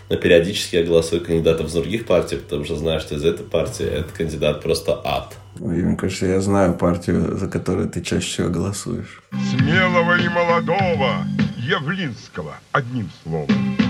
[0.09, 3.85] но периодически я голосую кандидатов из других партий, потому что знаю, что из этой партии
[3.85, 5.35] этот кандидат просто ад.
[5.59, 9.21] Ой, мне кажется, я знаю партию, за которую ты чаще всего голосуешь.
[9.51, 11.25] Смелого и молодого
[11.57, 13.86] Явлинского, одним словом.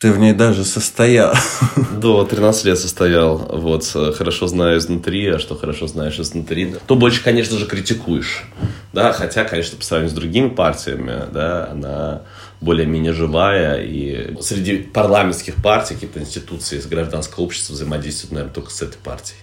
[0.00, 1.34] Ты в ней даже состоял.
[2.00, 3.36] До 13 лет состоял.
[3.36, 3.84] Вот,
[4.16, 6.76] хорошо знаю изнутри, а что хорошо знаешь изнутри.
[6.86, 8.44] То больше, конечно же, критикуешь.
[8.92, 12.22] Да, хотя, конечно, по сравнению с другими партиями, да, она
[12.60, 13.82] более-менее живая.
[13.82, 19.40] И среди парламентских партий, какие-то институции из гражданского общества взаимодействуют, наверное, только с этой партией.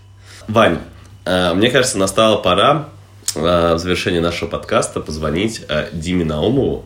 [0.47, 0.79] Вань,
[1.25, 2.87] э, мне кажется, настала пора
[3.35, 6.85] э, в завершении нашего подкаста позвонить э, Диме Наумову,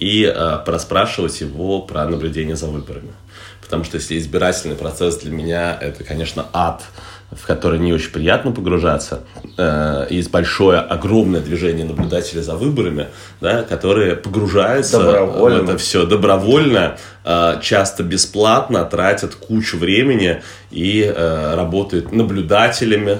[0.00, 3.12] и э, проспрашивать его про наблюдение за выборами.
[3.60, 6.82] Потому что если избирательный процесс для меня это, конечно, ад,
[7.30, 9.22] в который не очень приятно погружаться.
[9.56, 13.08] Э, есть большое, огромное движение наблюдателей за выборами,
[13.40, 20.42] да, которые погружаются в это все добровольно, э, часто бесплатно, тратят кучу времени
[20.72, 23.18] и э, работают наблюдателями,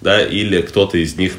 [0.00, 1.34] да, или кто-то из них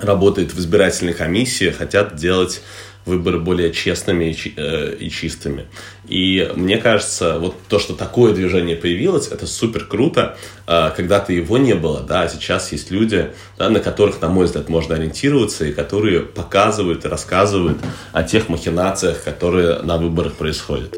[0.00, 2.62] работает в избирательной комиссии, хотят делать
[3.06, 5.66] выборы более честными и, э, и чистыми.
[6.08, 10.36] И мне кажется, вот то, что такое движение появилось, это супер круто.
[10.66, 14.46] Э, когда-то его не было, да, а сейчас есть люди, да, на которых, на мой
[14.46, 17.78] взгляд, можно ориентироваться, и которые показывают и рассказывают
[18.12, 20.94] о тех махинациях, которые на выборах происходят.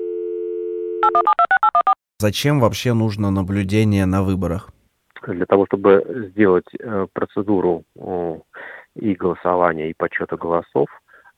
[2.21, 4.71] Зачем вообще нужно наблюдение на выборах?
[5.27, 7.85] Для того, чтобы сделать э, процедуру
[8.99, 10.89] и голосования, и подсчета голосов,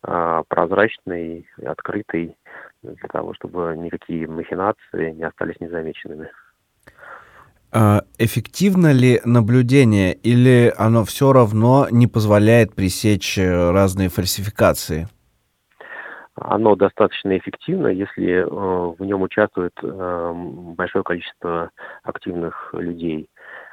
[0.02, 2.36] а, прозрачный, открытый,
[2.82, 6.30] для того, чтобы никакие махинации не остались незамеченными.
[7.72, 15.06] А, эффективно ли наблюдение или оно все равно не позволяет пресечь э, разные фальсификации?
[16.34, 21.70] Оно достаточно эффективно, если э, в нем участвует э, большое количество
[22.02, 23.28] активных людей.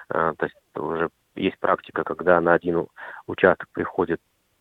[0.09, 2.87] То есть уже есть практика, когда на один
[3.27, 4.19] участок приходит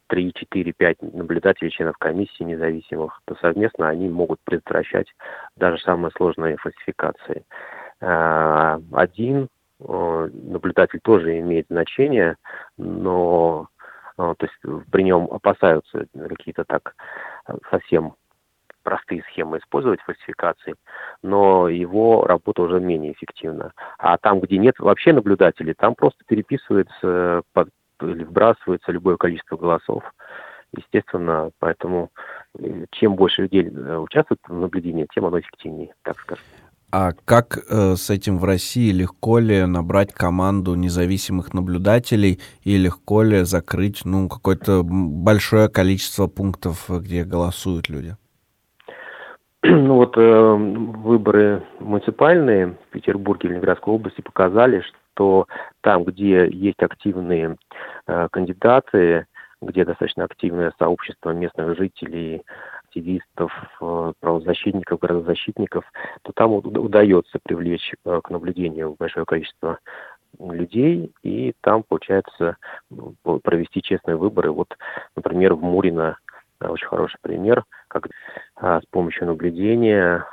[0.08, 5.08] 3, 4, 5 наблюдателей, членов комиссии независимых, то совместно они могут предотвращать
[5.56, 7.44] даже самые сложные фальсификации.
[8.00, 9.48] А, один
[9.80, 12.36] э, наблюдатель тоже имеет значение,
[12.76, 13.68] но
[14.18, 16.94] э, то есть при нем опасаются какие-то так
[17.70, 18.14] совсем
[18.86, 20.76] простые схемы использовать фальсификации,
[21.20, 23.72] но его работа уже менее эффективна.
[23.98, 27.68] А там, где нет вообще наблюдателей, там просто переписывается под
[28.00, 30.04] или вбрасывается любое количество голосов.
[30.76, 32.10] Естественно, поэтому
[32.58, 36.44] э, чем больше людей э, участвует в наблюдении, тем оно эффективнее, так скажем.
[36.92, 38.92] А как э, с этим в России?
[38.92, 46.88] Легко ли набрать команду независимых наблюдателей и легко ли закрыть ну, какое-то большое количество пунктов,
[46.88, 48.16] где голосуют люди?
[49.70, 54.80] Ну вот э, выборы муниципальные в Петербурге и Ленинградской области показали,
[55.14, 55.46] что
[55.80, 57.56] там, где есть активные
[58.06, 59.26] э, кандидаты,
[59.60, 62.42] где достаточно активное сообщество местных жителей,
[62.84, 65.84] активистов, э, правозащитников, городозащитников,
[66.22, 69.78] то там удается привлечь э, к наблюдению большое количество
[70.38, 72.56] людей, и там получается
[73.42, 74.52] провести честные выборы.
[74.52, 74.76] Вот,
[75.16, 76.18] например, в Мурино
[76.60, 78.08] очень хороший пример, как
[78.56, 80.24] а, с помощью наблюдения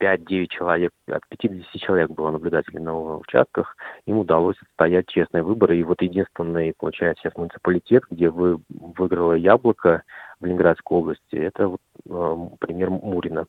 [0.00, 3.76] 5-9 человек, от 5 до 10 человек было наблюдателей на участках,
[4.06, 5.76] им удалось отстоять честные выборы.
[5.76, 10.02] И вот единственный, получается, сейчас муниципалитет, где вы, выиграло яблоко
[10.40, 13.46] в Ленинградской области, это вот, э, пример Мурина.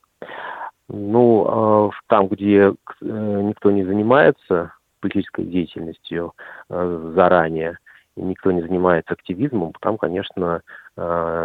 [0.88, 2.71] Ну, э, там, где э,
[3.01, 6.34] никто не занимается политической деятельностью
[6.69, 7.77] э, заранее,
[8.15, 10.61] и никто не занимается активизмом, там, конечно,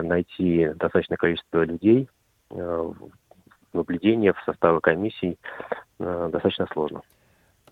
[0.03, 2.09] найти достаточное количество людей
[2.51, 2.93] э,
[3.75, 5.39] наблюдения в составе комиссий
[5.99, 7.03] э, достаточно сложно.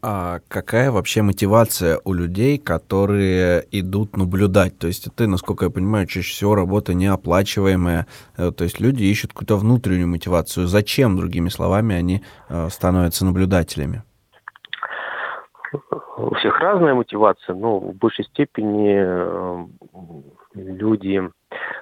[0.04, 4.76] А какая вообще мотивация у людей, которые идут наблюдать?
[4.76, 8.06] То есть это, насколько я понимаю, чаще всего работа неоплачиваемая.
[8.36, 10.66] Э, то есть люди ищут какую-то внутреннюю мотивацию.
[10.66, 14.02] Зачем, другими словами, они э, становятся наблюдателями?
[16.18, 18.92] У всех разная мотивация, но в большей степени
[20.54, 21.22] люди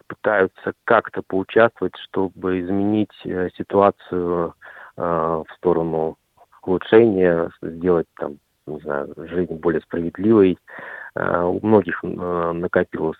[0.07, 4.55] пытаются как-то поучаствовать, чтобы изменить э, ситуацию
[4.97, 6.17] э, в сторону
[6.63, 10.59] улучшения, сделать там, не знаю, жизнь более справедливой.
[11.15, 13.19] Э, у многих накопилось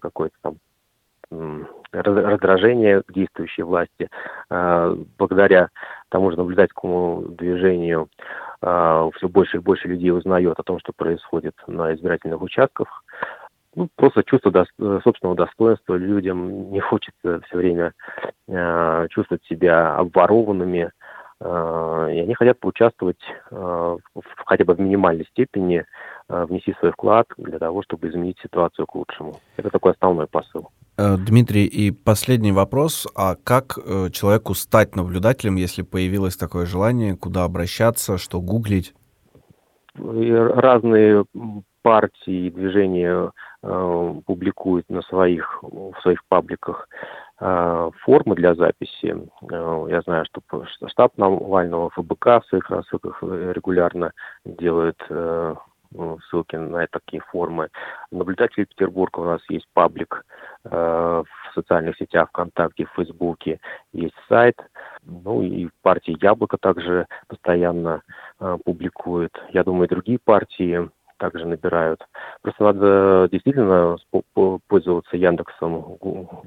[0.00, 0.56] какое-то там
[1.92, 4.10] раздражение действующей власти.
[4.50, 5.70] Благодаря
[6.10, 8.10] тому же наблюдательскому движению
[8.60, 13.02] все больше и больше людей узнает о том, что происходит на избирательных участках
[13.74, 17.92] ну, просто чувство до, э, собственного достоинства людям не хочется все время
[18.48, 20.90] э, чувствовать себя обворованными,
[21.40, 23.20] э, и они хотят поучаствовать
[23.50, 23.98] э, в,
[24.44, 25.84] хотя бы в минимальной степени,
[26.28, 29.40] э, внести свой вклад для того, чтобы изменить ситуацию к лучшему.
[29.56, 30.68] Это такой основной посыл.
[30.98, 33.06] Э, Дмитрий, и последний вопрос.
[33.16, 38.94] А как э, человеку стать наблюдателем, если появилось такое желание, куда обращаться, что гуглить?
[39.94, 41.24] Разные
[41.82, 43.32] партии и движения
[43.62, 46.88] э, публикуют на своих, в своих пабликах
[47.40, 49.16] э, формы для записи.
[49.50, 54.12] Э, я знаю, что штаб Навального ФБК в своих рассылках регулярно
[54.44, 55.00] делает
[56.30, 57.68] ссылки на такие формы.
[58.10, 60.24] Наблюдатели Петербурга у нас есть паблик
[60.64, 63.60] в социальных сетях ВКонтакте, в Фейсбуке,
[63.92, 64.56] есть сайт.
[65.04, 68.00] Ну и партия Яблоко также постоянно
[68.64, 69.32] публикует.
[69.50, 70.88] Я думаю, и другие партии
[71.22, 72.04] также набирают.
[72.42, 73.96] Просто надо действительно
[74.66, 75.96] пользоваться Яндексом,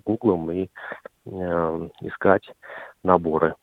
[0.03, 0.67] Гуглом и
[1.25, 2.43] э, искать
[3.01, 3.55] наборы.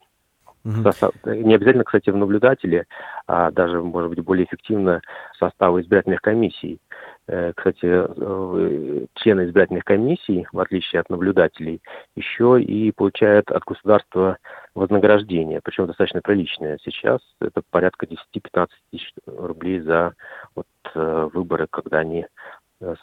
[0.64, 0.90] Угу.
[1.26, 2.86] Не обязательно, кстати, в наблюдателе,
[3.26, 5.02] а даже, может быть, более эффективно
[5.38, 6.80] состава избирательных комиссий.
[7.28, 11.80] Э, кстати, э, члены избирательных комиссий, в отличие от наблюдателей,
[12.16, 14.38] еще и получают от государства
[14.74, 16.78] вознаграждение, причем достаточно приличное.
[16.82, 20.14] Сейчас это порядка 10-15 тысяч рублей за
[20.56, 22.26] вот, э, выборы, когда они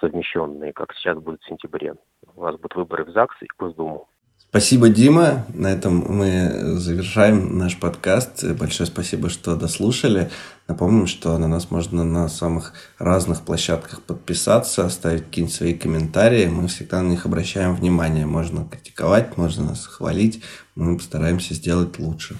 [0.01, 1.95] совмещенные, как сейчас будет в сентябре.
[2.35, 4.09] У вас будут выборы в ЗАГС и в Госдуму.
[4.49, 5.45] Спасибо, Дима.
[5.53, 8.43] На этом мы завершаем наш подкаст.
[8.55, 10.31] Большое спасибо, что дослушали.
[10.67, 16.47] Напомним, что на нас можно на самых разных площадках подписаться, оставить какие-нибудь свои комментарии.
[16.47, 18.25] Мы всегда на них обращаем внимание.
[18.25, 20.41] Можно критиковать, можно нас хвалить.
[20.73, 22.35] Мы постараемся сделать лучше.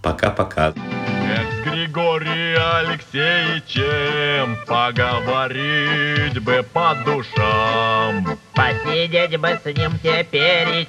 [0.00, 0.72] Пока-пока.
[0.72, 8.38] С Григорием Алексеевичем поговорить бы по душам.
[8.54, 10.86] Посидеть бы с ним теперь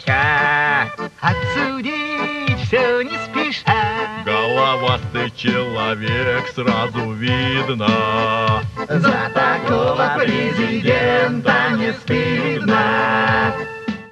[1.22, 4.24] Отсудить все не спеша.
[4.26, 8.64] Головастый человек сразу видно.
[8.90, 13.53] За такого президента не стыдно